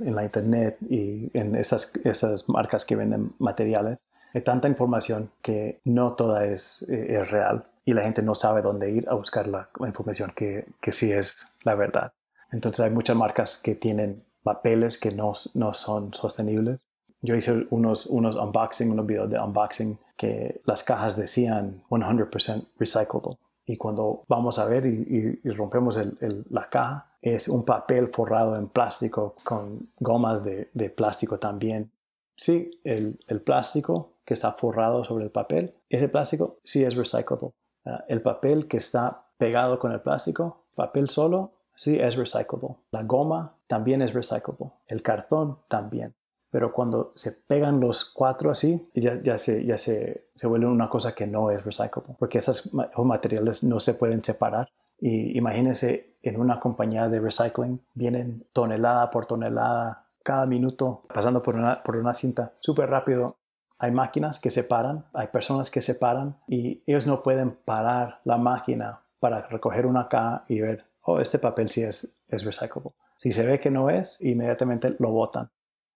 en 0.02 0.15
la 0.15 0.26
internet 0.26 0.78
y 0.89 1.32
en 1.34 1.56
esas, 1.56 1.95
esas 2.04 2.50
marcas 2.50 2.84
que 2.84 2.97
venden 2.97 3.32
materiales. 3.39 4.00
Hay 4.34 4.41
tanta 4.41 4.67
información 4.67 5.32
que 5.41 5.82
no 5.86 6.13
toda 6.13 6.46
es, 6.46 6.86
eh, 6.89 7.20
es 7.22 7.32
real 7.32 7.65
y 7.86 7.94
la 7.94 8.04
gente 8.04 8.22
no 8.22 8.36
sabe 8.36 8.62
dónde 8.62 8.91
ir 8.91 9.10
a 9.10 9.13
buscar 9.15 9.48
la 9.48 9.70
información 9.86 10.32
que, 10.36 10.65
que 10.80 10.91
sí 10.91 11.12
es 11.12 11.36
la 11.63 11.76
verdad. 11.76 12.13
Entonces 12.52 12.86
hay 12.86 12.91
muchas 12.91 13.15
marcas 13.15 13.62
que 13.63 13.76
tienen 13.76 14.24
papeles 14.44 14.98
que 14.98 15.12
no, 15.12 15.34
no 15.54 15.74
son 15.74 16.13
sostenibles. 16.13 16.82
Yo 17.22 17.36
hice 17.36 17.67
unos, 17.70 18.08
unos 18.08 18.36
unboxing, 18.36 18.91
unos 18.91 19.06
videos 19.06 19.30
de 19.30 19.39
unboxing 19.39 19.98
que 20.17 20.60
las 20.65 20.84
cajas 20.84 21.15
decían 21.15 21.84
100% 21.89 22.67
recyclable. 22.78 23.38
Y 23.65 23.78
cuando 23.78 24.24
vamos 24.28 24.58
a 24.60 24.65
ver 24.65 24.86
y, 24.86 25.39
rompemos 25.52 25.98
el, 25.98 26.46
la 26.50 26.67
caja, 26.70 27.12
es 27.22 27.48
un 27.48 27.63
papel 27.63 28.08
forrado 28.08 28.58
en 28.58 28.67
plástico 28.67 29.36
con 29.44 29.91
gomas 30.00 30.44
de, 30.44 30.70
de 30.74 30.89
plástico 30.89 31.38
también. 31.38 31.91
Sí, 32.36 32.72
el, 32.84 33.20
el, 33.28 33.41
plástico 33.41 34.13
que 34.32 34.36
está 34.36 34.54
forrado 34.54 35.04
sobre 35.04 35.26
el 35.26 35.30
papel, 35.30 35.76
ese 35.89 36.08
plástico 36.08 36.60
sí 36.63 36.86
es 36.86 36.96
recyclable. 36.96 37.52
Ah, 37.86 38.06
el 38.08 38.22
papel 38.22 38.65
que 38.70 38.78
está 38.78 39.26
pegado 39.38 39.78
con 39.78 39.91
el 39.91 40.00
plástico, 40.00 40.67
papel 40.74 41.10
solo, 41.10 41.52
sí 41.76 42.00
es 42.00 42.15
recyclable. 42.15 42.78
La 42.91 43.04
goma 43.04 43.58
también 43.67 44.02
es 44.02 44.13
recyclable. 44.13 44.72
El 44.88 45.04
cartón 45.04 45.58
también. 45.67 46.15
Pero 46.50 46.72
cuando 46.72 47.12
se 47.17 47.34
pegan 47.34 47.82
los 47.82 48.06
cuatro 48.06 48.52
así, 48.52 48.89
ya, 48.96 49.22
ya, 49.22 49.38
se, 49.38 49.65
ya 49.65 49.78
se, 49.78 50.30
se 50.34 50.48
vuelve 50.48 50.67
una 50.67 50.88
cosa 50.88 51.13
que 51.13 51.28
no 51.28 51.52
es 51.52 51.62
recyclable. 51.65 52.15
Porque 52.17 52.38
esos 52.38 52.74
materiales 52.74 53.65
no 53.65 53.82
se 53.82 53.96
pueden 53.96 54.24
separar. 54.24 54.70
Y 54.98 55.38
imagínense 55.38 56.15
en 56.22 56.39
una 56.39 56.58
compañía 56.62 57.10
de 57.10 57.20
recycling, 57.20 57.82
vienen 57.96 58.48
tonelada 58.54 59.10
por 59.10 59.26
tonelada 59.26 60.08
cada 60.24 60.46
minuto 60.46 61.02
pasando 61.13 61.44
por 61.44 61.58
una, 61.58 61.84
por 61.84 61.98
una 61.98 62.13
cinta 62.13 62.54
súper 62.62 62.89
rápido. 62.89 63.40
Hay 63.84 63.91
máquinas 63.91 64.39
que 64.39 64.52
se 64.52 64.63
paran, 64.63 65.06
hay 65.12 65.28
personas 65.28 65.72
que 65.72 65.82
se 65.82 65.96
paran 65.96 66.38
y 66.48 66.84
ellos 66.86 67.08
no 67.08 67.24
pueden 67.24 67.50
parar 67.65 68.22
la 68.26 68.38
máquina 68.38 69.02
para 69.20 69.41
recoger 69.48 69.88
una 69.88 70.08
caja 70.08 70.46
y 70.48 70.62
ver 70.62 70.86
oh, 71.02 71.20
este 71.20 71.39
papel 71.39 71.67
sí 71.72 71.82
es, 71.82 72.15
es 72.28 72.44
recyclable. 72.44 72.91
Si 73.17 73.32
se 73.32 73.44
ve 73.44 73.60
que 73.60 73.72
no 73.72 73.89
es, 73.89 74.17
inmediatamente 74.20 74.96
lo 75.00 75.10
botan. 75.10 75.50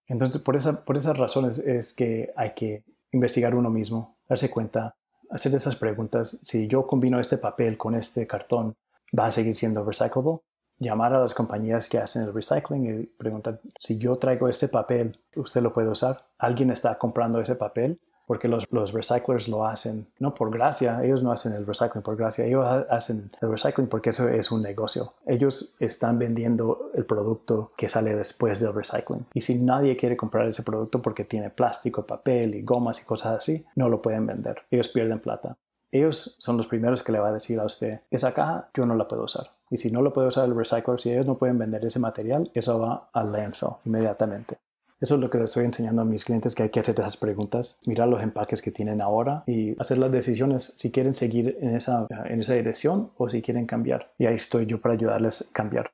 Entonces, 0.08 0.42
por, 0.42 0.56
esa, 0.56 0.84
por 0.84 0.96
esas 0.96 1.16
razones 1.16 1.60
es 1.60 1.92
que 1.92 2.28
hay 2.34 2.54
que 2.54 2.82
investigar 3.12 3.54
uno 3.54 3.70
mismo, 3.70 4.18
darse 4.28 4.50
cuenta, 4.50 4.96
hacer 5.30 5.54
esas 5.54 5.76
preguntas. 5.76 6.40
Si 6.42 6.66
yo 6.66 6.88
combino 6.88 7.20
este 7.20 7.38
papel 7.38 7.78
con 7.78 7.94
este 7.94 8.26
cartón, 8.26 8.76
¿va 9.16 9.26
a 9.26 9.32
seguir 9.32 9.54
siendo 9.54 9.84
recyclable? 9.84 10.40
Llamar 10.78 11.14
a 11.14 11.20
las 11.20 11.34
compañías 11.34 11.88
que 11.88 11.98
hacen 11.98 12.22
el 12.22 12.34
recycling 12.34 13.00
y 13.00 13.06
preguntar, 13.06 13.60
si 13.78 13.98
yo 13.98 14.16
traigo 14.16 14.48
este 14.48 14.68
papel, 14.68 15.18
¿usted 15.34 15.62
lo 15.62 15.72
puede 15.72 15.88
usar? 15.88 16.26
¿Alguien 16.38 16.70
está 16.70 16.98
comprando 16.98 17.40
ese 17.40 17.56
papel? 17.56 17.98
porque 18.26 18.48
los, 18.48 18.66
los 18.70 18.92
recyclers 18.92 19.48
lo 19.48 19.66
hacen 19.66 20.08
no 20.18 20.34
por 20.34 20.50
gracia, 20.50 21.02
ellos 21.02 21.22
no 21.22 21.32
hacen 21.32 21.54
el 21.54 21.66
recycling 21.66 22.02
por 22.02 22.16
gracia, 22.16 22.44
ellos 22.44 22.66
hacen 22.90 23.30
el 23.40 23.50
recycling 23.50 23.88
porque 23.88 24.10
eso 24.10 24.28
es 24.28 24.50
un 24.50 24.62
negocio. 24.62 25.12
Ellos 25.26 25.76
están 25.78 26.18
vendiendo 26.18 26.90
el 26.94 27.06
producto 27.06 27.72
que 27.76 27.88
sale 27.88 28.14
después 28.14 28.60
del 28.60 28.74
recycling. 28.74 29.26
Y 29.32 29.40
si 29.40 29.62
nadie 29.62 29.96
quiere 29.96 30.16
comprar 30.16 30.48
ese 30.48 30.62
producto 30.64 31.00
porque 31.00 31.24
tiene 31.24 31.50
plástico, 31.50 32.04
papel 32.04 32.54
y 32.54 32.62
gomas 32.62 33.00
y 33.00 33.04
cosas 33.04 33.36
así, 33.36 33.64
no 33.76 33.88
lo 33.88 34.02
pueden 34.02 34.26
vender. 34.26 34.62
Ellos 34.70 34.88
pierden 34.88 35.20
plata. 35.20 35.56
Ellos 35.92 36.36
son 36.40 36.56
los 36.56 36.66
primeros 36.66 37.02
que 37.02 37.12
le 37.12 37.20
va 37.20 37.28
a 37.28 37.32
decir 37.32 37.60
a 37.60 37.64
usted, 37.64 38.00
esa 38.10 38.34
caja 38.34 38.68
yo 38.74 38.84
no 38.86 38.96
la 38.96 39.06
puedo 39.06 39.22
usar. 39.22 39.55
Y 39.70 39.78
si 39.78 39.90
no 39.90 40.02
lo 40.02 40.12
puede 40.12 40.28
usar 40.28 40.44
el 40.44 40.54
recycler, 40.54 41.00
si 41.00 41.10
ellos 41.10 41.26
no 41.26 41.38
pueden 41.38 41.58
vender 41.58 41.84
ese 41.84 41.98
material, 41.98 42.50
eso 42.54 42.78
va 42.78 43.10
al 43.12 43.32
landfill 43.32 43.70
inmediatamente. 43.84 44.58
Eso 44.98 45.16
es 45.16 45.20
lo 45.20 45.28
que 45.28 45.38
les 45.38 45.50
estoy 45.50 45.66
enseñando 45.66 46.02
a 46.02 46.04
mis 46.06 46.24
clientes, 46.24 46.54
que 46.54 46.62
hay 46.62 46.70
que 46.70 46.80
hacer 46.80 46.94
esas 46.94 47.18
preguntas, 47.18 47.80
mirar 47.84 48.08
los 48.08 48.22
empaques 48.22 48.62
que 48.62 48.70
tienen 48.70 49.02
ahora 49.02 49.44
y 49.46 49.78
hacer 49.78 49.98
las 49.98 50.10
decisiones 50.10 50.74
si 50.78 50.90
quieren 50.90 51.14
seguir 51.14 51.58
en 51.60 51.76
esa, 51.76 52.06
en 52.24 52.40
esa 52.40 52.54
dirección 52.54 53.10
o 53.18 53.28
si 53.28 53.42
quieren 53.42 53.66
cambiar. 53.66 54.14
Y 54.18 54.24
ahí 54.24 54.36
estoy 54.36 54.64
yo 54.64 54.80
para 54.80 54.94
ayudarles 54.94 55.42
a 55.42 55.52
cambiar. 55.52 55.90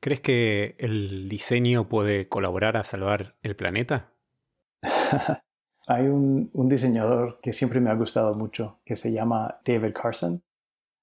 ¿Crees 0.00 0.20
que 0.20 0.76
el 0.78 1.28
diseño 1.28 1.88
puede 1.88 2.28
colaborar 2.28 2.76
a 2.76 2.84
salvar 2.84 3.34
el 3.42 3.56
planeta? 3.56 4.12
hay 5.88 6.06
un, 6.06 6.50
un 6.52 6.68
diseñador 6.68 7.40
que 7.40 7.52
siempre 7.52 7.80
me 7.80 7.90
ha 7.90 7.94
gustado 7.94 8.34
mucho, 8.34 8.78
que 8.84 8.94
se 8.94 9.12
llama 9.12 9.60
David 9.64 9.94
Carson. 9.94 10.42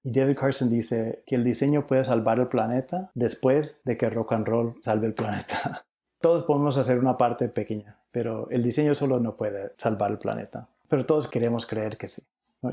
Y 0.03 0.11
David 0.11 0.37
Carson 0.37 0.69
dice 0.69 1.23
que 1.25 1.35
el 1.35 1.43
diseño 1.43 1.85
puede 1.85 2.05
salvar 2.05 2.39
el 2.39 2.47
planeta 2.47 3.11
después 3.13 3.79
de 3.83 3.97
que 3.97 4.09
rock 4.09 4.33
and 4.33 4.47
roll 4.47 4.75
salve 4.81 5.07
el 5.07 5.13
planeta. 5.13 5.85
Todos 6.21 6.43
podemos 6.43 6.77
hacer 6.77 6.99
una 6.99 7.17
parte 7.17 7.49
pequeña, 7.49 7.99
pero 8.11 8.49
el 8.49 8.63
diseño 8.63 8.95
solo 8.95 9.19
no 9.19 9.35
puede 9.37 9.71
salvar 9.77 10.11
el 10.11 10.17
planeta. 10.17 10.69
Pero 10.89 11.05
todos 11.05 11.27
queremos 11.27 11.65
creer 11.65 11.97
que 11.97 12.07
sí. 12.07 12.23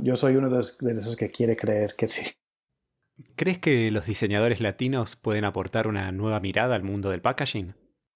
Yo 0.00 0.16
soy 0.16 0.36
uno 0.36 0.50
de 0.50 0.60
esos 0.60 1.16
que 1.16 1.30
quiere 1.30 1.56
creer 1.56 1.94
que 1.94 2.08
sí. 2.08 2.26
¿Crees 3.36 3.58
que 3.58 3.90
los 3.90 4.06
diseñadores 4.06 4.60
latinos 4.60 5.16
pueden 5.16 5.44
aportar 5.44 5.86
una 5.86 6.10
nueva 6.12 6.40
mirada 6.40 6.74
al 6.74 6.82
mundo 6.82 7.10
del 7.10 7.22
packaging? 7.22 7.74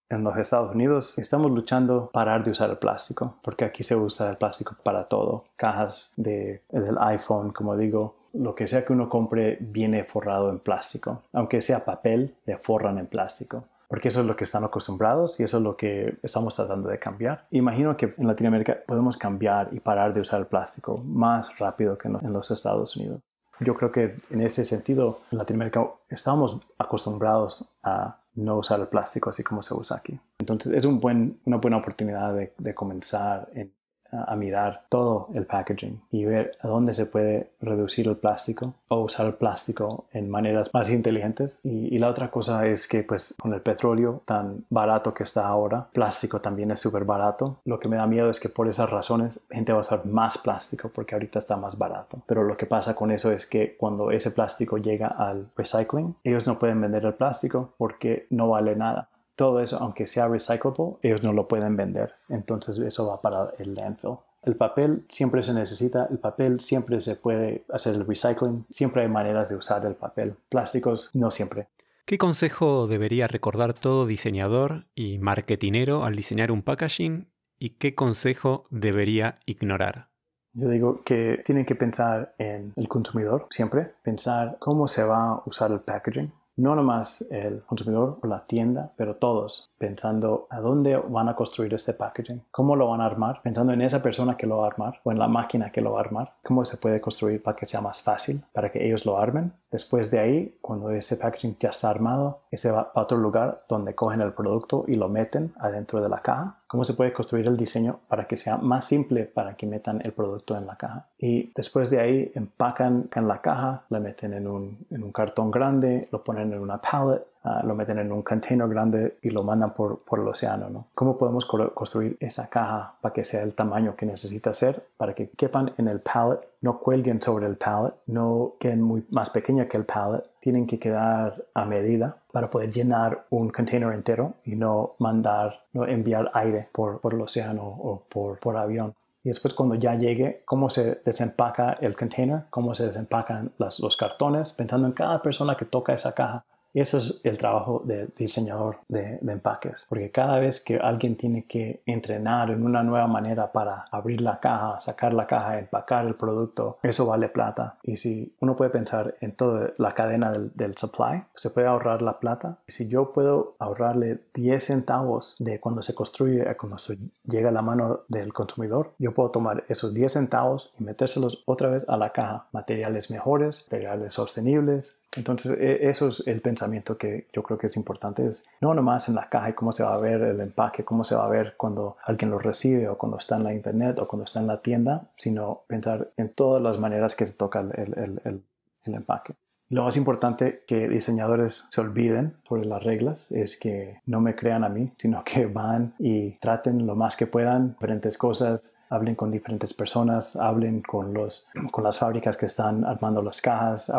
En 0.08 0.24
los 0.24 0.36
Estados 0.36 0.74
Unidos 0.74 1.16
estamos 1.18 1.52
luchando 1.52 2.10
para 2.12 2.32
parar 2.32 2.44
de 2.44 2.50
usar 2.50 2.70
el 2.70 2.78
plástico, 2.78 3.38
porque 3.42 3.64
aquí 3.64 3.84
se 3.84 3.94
usa 3.94 4.30
el 4.30 4.36
plástico 4.36 4.76
para 4.82 5.04
todo. 5.04 5.44
Cajas 5.54 6.12
de, 6.16 6.64
del 6.70 6.98
iPhone, 6.98 7.52
como 7.52 7.76
digo, 7.76 8.16
lo 8.32 8.54
que 8.54 8.66
sea 8.66 8.84
que 8.84 8.92
uno 8.92 9.08
compre 9.08 9.58
viene 9.60 10.04
forrado 10.04 10.50
en 10.50 10.58
plástico. 10.58 11.22
Aunque 11.32 11.60
sea 11.60 11.84
papel, 11.84 12.34
le 12.46 12.56
forran 12.56 12.98
en 12.98 13.06
plástico 13.06 13.64
porque 13.90 14.06
eso 14.06 14.20
es 14.20 14.26
lo 14.26 14.36
que 14.36 14.44
están 14.44 14.62
acostumbrados 14.62 15.40
y 15.40 15.42
eso 15.42 15.56
es 15.56 15.64
lo 15.64 15.76
que 15.76 16.16
estamos 16.22 16.54
tratando 16.54 16.88
de 16.88 17.00
cambiar. 17.00 17.48
Imagino 17.50 17.96
que 17.96 18.14
en 18.16 18.28
Latinoamérica 18.28 18.78
podemos 18.86 19.16
cambiar 19.16 19.70
y 19.72 19.80
parar 19.80 20.14
de 20.14 20.20
usar 20.20 20.38
el 20.38 20.46
plástico 20.46 20.98
más 20.98 21.58
rápido 21.58 21.98
que 21.98 22.06
en 22.06 22.32
los 22.32 22.52
Estados 22.52 22.96
Unidos. 22.96 23.20
Yo 23.58 23.74
creo 23.74 23.90
que 23.90 24.14
en 24.30 24.42
ese 24.42 24.64
sentido, 24.64 25.22
en 25.32 25.38
Latinoamérica 25.38 25.84
estamos 26.08 26.60
acostumbrados 26.78 27.74
a 27.82 28.20
no 28.36 28.58
usar 28.58 28.78
el 28.78 28.86
plástico 28.86 29.30
así 29.30 29.42
como 29.42 29.60
se 29.60 29.74
usa 29.74 29.96
aquí. 29.96 30.16
Entonces 30.38 30.72
es 30.72 30.84
una 30.84 31.56
buena 31.56 31.76
oportunidad 31.76 32.32
de, 32.32 32.52
de 32.56 32.74
comenzar 32.76 33.48
en 33.54 33.72
a 34.12 34.36
mirar 34.36 34.84
todo 34.88 35.28
el 35.34 35.46
packaging 35.46 36.00
y 36.10 36.24
ver 36.24 36.56
a 36.60 36.68
dónde 36.68 36.94
se 36.94 37.06
puede 37.06 37.50
reducir 37.60 38.08
el 38.08 38.16
plástico 38.16 38.74
o 38.88 39.00
usar 39.00 39.26
el 39.26 39.34
plástico 39.34 40.04
en 40.12 40.30
maneras 40.30 40.70
más 40.72 40.90
inteligentes. 40.90 41.58
Y, 41.64 41.98
la 42.00 42.08
otra 42.08 42.30
cosa 42.30 42.66
es 42.66 42.88
que 42.88 43.02
pues 43.02 43.34
con 43.38 43.52
el 43.52 43.60
petróleo 43.60 44.22
tan 44.24 44.64
barato 44.70 45.12
que 45.12 45.24
está 45.24 45.46
ahora, 45.46 45.86
plástico 45.92 46.40
también 46.40 46.70
es 46.70 46.80
súper 46.80 47.04
barato. 47.04 47.58
Lo 47.66 47.78
que 47.78 47.88
me 47.88 47.96
da 47.96 48.06
miedo 48.06 48.30
es 48.30 48.40
que 48.40 48.48
por 48.48 48.68
esas 48.68 48.88
razones 48.88 49.44
gente 49.50 49.72
va 49.72 49.78
a 49.78 49.82
usar 49.82 50.06
más 50.06 50.38
plástico 50.38 50.88
porque 50.88 51.14
ahorita 51.14 51.38
está 51.38 51.56
más 51.56 51.76
barato. 51.76 52.22
Pero 52.26 52.42
lo 52.42 52.56
que 52.56 52.64
pasa 52.64 52.94
con 52.94 53.10
eso 53.10 53.30
es 53.32 53.44
que 53.44 53.76
cuando 53.76 54.10
ese 54.12 54.30
plástico 54.30 54.78
llega 54.78 55.08
al 55.08 55.50
recycling, 55.54 56.16
ellos 56.24 56.46
no 56.46 56.58
pueden 56.58 56.80
vender 56.80 57.04
el 57.04 57.14
plástico 57.14 57.74
porque 57.76 58.26
no 58.30 58.48
vale 58.48 58.74
nada 58.76 59.08
todo 59.40 59.60
eso, 59.60 59.78
aunque 59.80 60.06
sea 60.06 60.28
recyclable, 60.28 60.98
ellos 61.00 61.22
no 61.22 61.32
lo 61.32 61.48
pueden 61.48 61.74
vender. 61.74 62.12
Entonces 62.28 62.76
eso 62.76 63.06
va 63.06 63.22
para 63.22 63.54
el 63.58 63.74
landfill. 63.74 64.18
El 64.42 64.54
papel 64.54 65.06
siempre 65.08 65.42
se 65.42 65.54
necesita, 65.54 66.06
el 66.10 66.18
papel 66.18 66.60
siempre 66.60 67.00
se 67.00 67.16
puede 67.16 67.64
hacer 67.72 67.94
el 67.94 68.06
recycling, 68.06 68.66
siempre 68.68 69.00
hay 69.00 69.08
maneras 69.08 69.48
de 69.48 69.56
usar 69.56 69.86
el 69.86 69.94
papel. 69.94 70.36
Plásticos 70.50 71.08
no 71.14 71.30
siempre. 71.30 71.68
¿Qué 72.04 72.18
consejo 72.18 72.86
debería 72.86 73.28
recordar 73.28 73.72
todo 73.72 74.04
diseñador 74.04 74.84
y 74.94 75.16
marketinero 75.16 76.04
al 76.04 76.16
diseñar 76.16 76.52
un 76.52 76.60
packaging 76.60 77.32
y 77.58 77.70
qué 77.78 77.94
consejo 77.94 78.66
debería 78.68 79.38
ignorar? 79.46 80.10
Yo 80.52 80.68
digo 80.68 80.92
que 81.02 81.38
tienen 81.46 81.64
que 81.64 81.76
pensar 81.76 82.34
en 82.36 82.74
el 82.76 82.88
consumidor 82.88 83.46
siempre, 83.48 83.94
pensar 84.02 84.58
cómo 84.58 84.86
se 84.86 85.02
va 85.02 85.30
a 85.30 85.42
usar 85.46 85.70
el 85.70 85.80
packaging, 85.80 86.30
no 86.56 86.74
nomás 86.74 87.24
el 87.30 87.62
consumidor 87.62 88.18
o 88.22 88.26
la 88.26 88.46
tienda, 88.46 88.92
pero 88.96 89.16
todos 89.16 89.70
pensando 89.78 90.46
a 90.50 90.60
dónde 90.60 90.96
van 90.96 91.28
a 91.28 91.36
construir 91.36 91.72
este 91.74 91.94
packaging, 91.94 92.42
cómo 92.50 92.76
lo 92.76 92.88
van 92.88 93.00
a 93.00 93.06
armar, 93.06 93.40
pensando 93.42 93.72
en 93.72 93.82
esa 93.82 94.02
persona 94.02 94.36
que 94.36 94.46
lo 94.46 94.58
va 94.58 94.64
a 94.64 94.70
armar 94.70 95.00
o 95.04 95.10
en 95.10 95.18
la 95.18 95.28
máquina 95.28 95.72
que 95.72 95.80
lo 95.80 95.92
va 95.92 95.98
a 95.98 96.04
armar, 96.04 96.34
cómo 96.42 96.64
se 96.64 96.76
puede 96.76 97.00
construir 97.00 97.42
para 97.42 97.56
que 97.56 97.66
sea 97.66 97.80
más 97.80 98.02
fácil, 98.02 98.42
para 98.52 98.70
que 98.70 98.84
ellos 98.84 99.06
lo 99.06 99.18
armen. 99.18 99.52
Después 99.70 100.10
de 100.10 100.18
ahí, 100.18 100.58
cuando 100.60 100.90
ese 100.90 101.16
packaging 101.16 101.56
ya 101.58 101.70
está 101.70 101.90
armado, 101.90 102.40
ese 102.50 102.70
va 102.70 102.92
a 102.94 103.00
otro 103.00 103.18
lugar 103.18 103.64
donde 103.68 103.94
cogen 103.94 104.20
el 104.20 104.32
producto 104.32 104.84
y 104.86 104.96
lo 104.96 105.08
meten 105.08 105.54
adentro 105.58 106.00
de 106.02 106.08
la 106.08 106.20
caja 106.20 106.59
cómo 106.70 106.84
se 106.84 106.94
puede 106.94 107.12
construir 107.12 107.48
el 107.48 107.56
diseño 107.56 107.98
para 108.06 108.28
que 108.28 108.36
sea 108.36 108.56
más 108.56 108.84
simple 108.84 109.24
para 109.24 109.56
que 109.56 109.66
metan 109.66 110.00
el 110.04 110.12
producto 110.12 110.56
en 110.56 110.68
la 110.68 110.76
caja. 110.76 111.08
Y 111.18 111.50
después 111.52 111.90
de 111.90 111.98
ahí 111.98 112.30
empacan 112.36 113.08
en 113.12 113.26
la 113.26 113.40
caja, 113.40 113.82
la 113.88 113.98
meten 113.98 114.34
en 114.34 114.46
un, 114.46 114.78
en 114.88 115.02
un 115.02 115.10
cartón 115.10 115.50
grande, 115.50 116.08
lo 116.12 116.22
ponen 116.22 116.52
en 116.52 116.60
una 116.60 116.80
pallet 116.80 117.26
ah, 117.44 117.62
lo 117.64 117.74
meten 117.74 117.98
en 117.98 118.12
un 118.12 118.22
container 118.22 118.68
grande 118.68 119.18
y 119.22 119.30
lo 119.30 119.42
mandan 119.42 119.74
por, 119.74 120.00
por 120.00 120.20
el 120.20 120.28
océano. 120.28 120.70
¿no? 120.70 120.86
¿Cómo 120.94 121.16
podemos 121.16 121.46
construir 121.46 122.16
esa 122.20 122.48
caja 122.48 122.94
para 123.00 123.12
que 123.12 123.24
sea 123.24 123.42
el 123.42 123.54
tamaño 123.54 123.96
que 123.96 124.06
necesita 124.06 124.52
ser, 124.52 124.84
para 124.96 125.14
que 125.14 125.30
quepan 125.30 125.72
en 125.78 125.88
el 125.88 126.00
pallet, 126.00 126.40
no 126.60 126.78
cuelguen 126.78 127.20
sobre 127.20 127.46
el 127.46 127.56
pallet, 127.56 127.94
no 128.06 128.54
queden 128.58 128.82
muy 128.82 129.06
más 129.10 129.30
pequeña 129.30 129.66
que 129.66 129.76
el 129.76 129.84
pallet, 129.84 130.22
tienen 130.40 130.66
que 130.66 130.78
quedar 130.78 131.44
a 131.54 131.64
medida 131.64 132.16
para 132.32 132.50
poder 132.50 132.72
llenar 132.72 133.24
un 133.30 133.50
container 133.50 133.92
entero 133.92 134.34
y 134.44 134.56
no 134.56 134.94
mandar, 134.98 135.64
no 135.72 135.86
enviar 135.86 136.30
aire 136.34 136.68
por, 136.72 137.00
por 137.00 137.14
el 137.14 137.20
océano 137.20 137.62
o 137.64 138.02
por, 138.08 138.38
por 138.38 138.56
avión 138.56 138.94
y 139.22 139.28
después 139.28 139.52
cuando 139.52 139.74
ya 139.74 139.94
llegue, 139.94 140.42
cómo 140.46 140.70
se 140.70 141.02
desempaca 141.04 141.74
el 141.80 141.96
container, 141.96 142.44
cómo 142.48 142.74
se 142.74 142.86
desempacan 142.86 143.52
los 143.58 143.96
cartones, 143.96 144.52
pensando 144.52 144.86
en 144.86 144.94
cada 144.94 145.20
persona 145.20 145.56
que 145.56 145.66
toca 145.66 145.92
esa 145.92 146.14
caja 146.14 146.44
y 146.72 146.80
eso 146.80 146.98
es 146.98 147.20
el 147.24 147.38
trabajo 147.38 147.82
del 147.84 148.12
diseñador 148.16 148.78
de, 148.88 149.18
empaques, 149.30 149.86
porque 149.88 150.10
cada 150.10 150.38
vez 150.38 150.60
que 150.60 150.76
alguien 150.76 151.16
tiene 151.16 151.44
que 151.44 151.82
entrenar 151.86 152.50
en 152.50 152.64
una 152.64 152.82
nueva 152.82 153.06
manera 153.06 153.52
para 153.52 153.86
abrir 153.90 154.20
la 154.20 154.40
caja, 154.40 154.80
sacar 154.80 155.14
la 155.14 155.26
caja, 155.26 155.58
empacar 155.58 156.06
el 156.06 156.14
producto, 156.14 156.78
eso 156.82 157.06
vale 157.06 157.28
plata. 157.28 157.78
Y 157.82 157.96
si 157.96 158.34
uno 158.40 158.56
puede 158.56 158.70
pensar 158.70 159.16
en 159.20 159.32
toda 159.32 159.72
la 159.78 159.94
cadena 159.94 160.32
del, 160.32 160.76
supply, 160.76 161.24
se 161.34 161.50
puede 161.50 161.66
ahorrar 161.66 162.02
la 162.02 162.20
plata. 162.20 162.58
Y 162.66 162.72
si 162.72 162.88
yo 162.88 163.12
puedo 163.12 163.54
ahorrarle 163.58 164.20
10 164.34 164.64
centavos 164.64 165.36
de 165.38 165.60
cuando 165.60 165.82
se 165.82 165.94
construye 165.94 166.48
a 166.48 166.56
cuando 166.56 166.76
llega 167.24 167.50
a 167.50 167.52
la 167.52 167.62
mano 167.62 168.00
del 168.08 168.32
consumidor, 168.32 168.92
yo 168.98 169.12
puedo 169.12 169.30
tomar 169.30 169.64
esos 169.68 169.92
10 169.92 170.12
centavos 170.12 170.72
y 170.78 170.84
metérselos 170.84 171.42
otra 171.46 171.68
vez 171.68 171.84
a 171.88 171.96
la 171.96 172.12
caja. 172.12 172.46
Materiales 172.52 173.10
mejores, 173.10 173.64
materiales 173.64 174.14
sostenibles, 174.14 174.99
entonces, 175.16 175.58
e, 175.58 175.88
eso 175.88 176.08
es 176.08 176.22
el 176.26 176.40
pensamiento 176.40 176.96
que 176.96 177.26
yo 177.32 177.42
creo 177.42 177.58
que 177.58 177.66
es 177.66 177.76
importante, 177.76 178.26
es 178.26 178.44
no 178.60 178.74
nomás 178.74 179.08
en 179.08 179.14
la 179.14 179.28
caja 179.28 179.50
y 179.50 179.52
cómo 179.54 179.72
se 179.72 179.82
va 179.82 179.94
a 179.94 179.98
ver 179.98 180.22
el 180.22 180.40
empaque, 180.40 180.84
cómo 180.84 181.04
se 181.04 181.14
va 181.14 181.26
a 181.26 181.30
ver 181.30 181.54
cuando 181.56 181.96
alguien 182.04 182.30
lo 182.30 182.38
recibe 182.38 182.88
o 182.88 182.96
cuando 182.96 183.18
está 183.18 183.36
en 183.36 183.44
la 183.44 183.54
internet 183.54 183.98
o 183.98 184.08
cuando 184.08 184.24
está 184.24 184.40
en 184.40 184.46
la 184.46 184.60
tienda, 184.60 185.08
sino 185.16 185.62
pensar 185.66 186.10
en 186.16 186.30
todas 186.30 186.62
las 186.62 186.78
maneras 186.78 187.14
que 187.14 187.26
se 187.26 187.32
toca 187.32 187.60
el, 187.60 188.42
el 188.84 188.94
empaque. 188.94 189.34
Lo 189.70 189.84
más 189.84 189.96
importante 189.96 190.64
que 190.66 190.88
diseñadores 190.88 191.68
se 191.70 191.80
olviden 191.80 192.34
sobre 192.42 192.64
las 192.64 192.82
reglas 192.82 193.30
es 193.30 193.56
que 193.56 194.00
no 194.04 194.20
me 194.20 194.34
crean 194.34 194.64
a 194.64 194.68
mí, 194.68 194.92
sino 194.96 195.22
que 195.22 195.46
van 195.52 195.94
y 196.00 196.32
traten 196.38 196.86
lo 196.86 196.96
más 196.96 197.16
que 197.16 197.28
puedan 197.28 197.72
diferentes 197.74 198.18
cosas, 198.18 198.76
hablen 198.90 199.14
con 199.14 199.30
diferentes 199.30 199.72
personas, 199.72 200.36
hablen 200.36 200.82
con, 200.82 201.14
los, 201.14 201.48
con 201.70 201.84
las 201.84 201.98
fábricas 201.98 202.36
que 202.36 202.46
están 202.46 202.84
armando 202.84 203.22
las 203.22 203.40
cajas, 203.40 203.90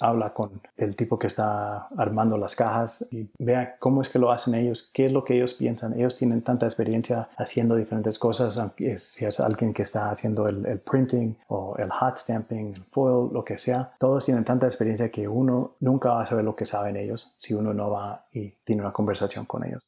habla 0.00 0.34
con 0.34 0.60
el 0.76 0.96
tipo 0.96 1.18
que 1.18 1.26
está 1.26 1.86
armando 1.96 2.38
las 2.38 2.56
cajas 2.56 3.06
y 3.12 3.28
vea 3.38 3.76
cómo 3.78 4.00
es 4.00 4.08
que 4.08 4.18
lo 4.18 4.32
hacen 4.32 4.54
ellos, 4.54 4.90
qué 4.92 5.04
es 5.04 5.12
lo 5.12 5.22
que 5.24 5.36
ellos 5.36 5.52
piensan. 5.52 5.92
Ellos 5.92 6.16
tienen 6.16 6.42
tanta 6.42 6.66
experiencia 6.66 7.28
haciendo 7.36 7.76
diferentes 7.76 8.18
cosas, 8.18 8.58
si 8.96 9.24
es 9.26 9.40
alguien 9.40 9.74
que 9.74 9.82
está 9.82 10.10
haciendo 10.10 10.48
el, 10.48 10.64
el 10.66 10.80
printing 10.80 11.36
o 11.48 11.76
el 11.76 11.90
hot 11.90 12.16
stamping, 12.16 12.74
el 12.74 12.84
foil, 12.90 13.32
lo 13.32 13.44
que 13.44 13.58
sea. 13.58 13.92
Todos 13.98 14.24
tienen 14.24 14.44
tanta 14.44 14.66
experiencia 14.66 15.10
que 15.10 15.28
uno 15.28 15.76
nunca 15.80 16.10
va 16.10 16.22
a 16.22 16.26
saber 16.26 16.44
lo 16.44 16.56
que 16.56 16.64
saben 16.64 16.96
ellos 16.96 17.36
si 17.38 17.52
uno 17.52 17.74
no 17.74 17.90
va 17.90 18.26
y 18.32 18.50
tiene 18.64 18.80
una 18.80 18.92
conversación 18.92 19.44
con 19.44 19.66
ellos. 19.66 19.82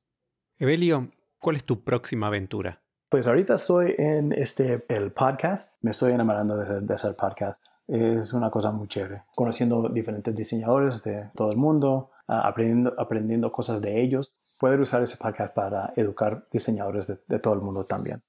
Evelio, 0.58 1.08
¿cuál 1.38 1.56
es 1.56 1.64
tu 1.64 1.82
próxima 1.82 2.26
aventura? 2.26 2.80
Pues 3.10 3.26
ahorita 3.26 3.54
estoy 3.54 3.96
en 3.98 4.30
este, 4.30 4.84
el 4.88 5.10
podcast. 5.10 5.82
Me 5.82 5.90
estoy 5.90 6.12
enamorando 6.12 6.56
de 6.56 6.94
hacer, 6.94 7.16
podcast. 7.16 7.60
Es 7.88 8.32
una 8.32 8.52
cosa 8.52 8.70
muy 8.70 8.86
chévere. 8.86 9.24
Conociendo 9.34 9.88
diferentes 9.88 10.32
diseñadores 10.32 11.02
de 11.02 11.28
todo 11.34 11.50
el 11.50 11.56
mundo, 11.56 12.12
aprendiendo, 12.28 12.94
aprendiendo 12.96 13.50
cosas 13.50 13.82
de 13.82 14.00
ellos. 14.00 14.36
Poder 14.60 14.78
usar 14.80 15.02
ese 15.02 15.16
podcast 15.16 15.52
para 15.52 15.92
educar 15.96 16.46
diseñadores 16.52 17.08
de, 17.08 17.18
de 17.26 17.40
todo 17.40 17.54
el 17.54 17.62
mundo 17.62 17.84
también. 17.84 18.22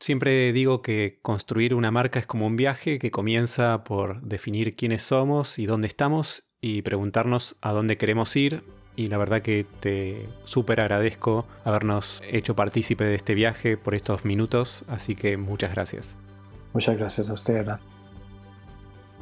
Siempre 0.00 0.52
digo 0.52 0.82
que 0.82 1.18
construir 1.22 1.74
una 1.74 1.90
marca 1.90 2.18
es 2.18 2.26
como 2.26 2.46
un 2.46 2.56
viaje 2.56 2.98
que 2.98 3.10
comienza 3.10 3.84
por 3.84 4.20
definir 4.20 4.76
quiénes 4.76 5.02
somos 5.02 5.58
y 5.58 5.64
dónde 5.64 5.88
estamos 5.88 6.44
y 6.60 6.82
preguntarnos 6.82 7.56
a 7.62 7.72
dónde 7.72 7.96
queremos 7.96 8.36
ir 8.36 8.62
y 8.96 9.08
la 9.08 9.18
verdad 9.18 9.42
que 9.42 9.66
te 9.80 10.28
súper 10.44 10.80
agradezco 10.80 11.46
habernos 11.64 12.22
hecho 12.28 12.56
partícipe 12.56 13.04
de 13.04 13.14
este 13.14 13.34
viaje 13.34 13.76
por 13.76 13.94
estos 13.94 14.24
minutos, 14.24 14.84
así 14.88 15.14
que 15.14 15.36
muchas 15.36 15.72
gracias. 15.72 16.16
Muchas 16.72 16.96
gracias 16.98 17.30
a 17.30 17.34
usted. 17.34 17.66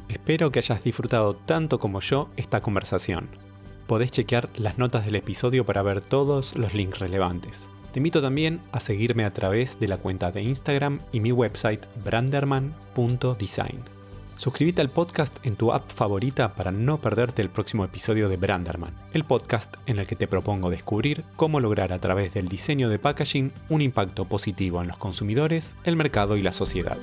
Espero 0.09 0.51
que 0.51 0.59
hayas 0.59 0.83
disfrutado 0.83 1.35
tanto 1.35 1.79
como 1.79 1.99
yo 1.99 2.29
esta 2.37 2.61
conversación. 2.61 3.27
Podés 3.87 4.11
chequear 4.11 4.49
las 4.55 4.77
notas 4.77 5.05
del 5.05 5.15
episodio 5.15 5.65
para 5.65 5.83
ver 5.83 6.01
todos 6.01 6.55
los 6.55 6.73
links 6.73 6.99
relevantes. 6.99 7.67
Te 7.91 7.99
invito 7.99 8.21
también 8.21 8.61
a 8.71 8.79
seguirme 8.79 9.23
a 9.23 9.31
través 9.31 9.79
de 9.79 9.87
la 9.87 9.97
cuenta 9.97 10.31
de 10.31 10.41
Instagram 10.41 10.99
y 11.11 11.21
mi 11.21 11.31
website 11.31 11.85
branderman.design. 12.03 13.94
Suscríbete 14.37 14.81
al 14.81 14.89
podcast 14.89 15.37
en 15.45 15.55
tu 15.55 15.71
app 15.71 15.89
favorita 15.89 16.53
para 16.53 16.71
no 16.71 16.99
perderte 16.99 17.41
el 17.41 17.49
próximo 17.49 17.85
episodio 17.85 18.27
de 18.27 18.35
Branderman, 18.35 18.93
el 19.13 19.23
podcast 19.23 19.75
en 19.85 19.99
el 19.99 20.07
que 20.07 20.17
te 20.17 20.27
propongo 20.27 20.69
descubrir 20.69 21.23
cómo 21.35 21.61
lograr 21.61 21.93
a 21.93 21.99
través 21.99 22.33
del 22.33 22.49
diseño 22.49 22.89
de 22.89 22.99
packaging 22.99 23.53
un 23.69 23.81
impacto 23.81 24.25
positivo 24.25 24.81
en 24.81 24.87
los 24.87 24.97
consumidores, 24.97 25.75
el 25.85 25.95
mercado 25.95 26.35
y 26.35 26.41
la 26.41 26.51
sociedad. 26.51 26.97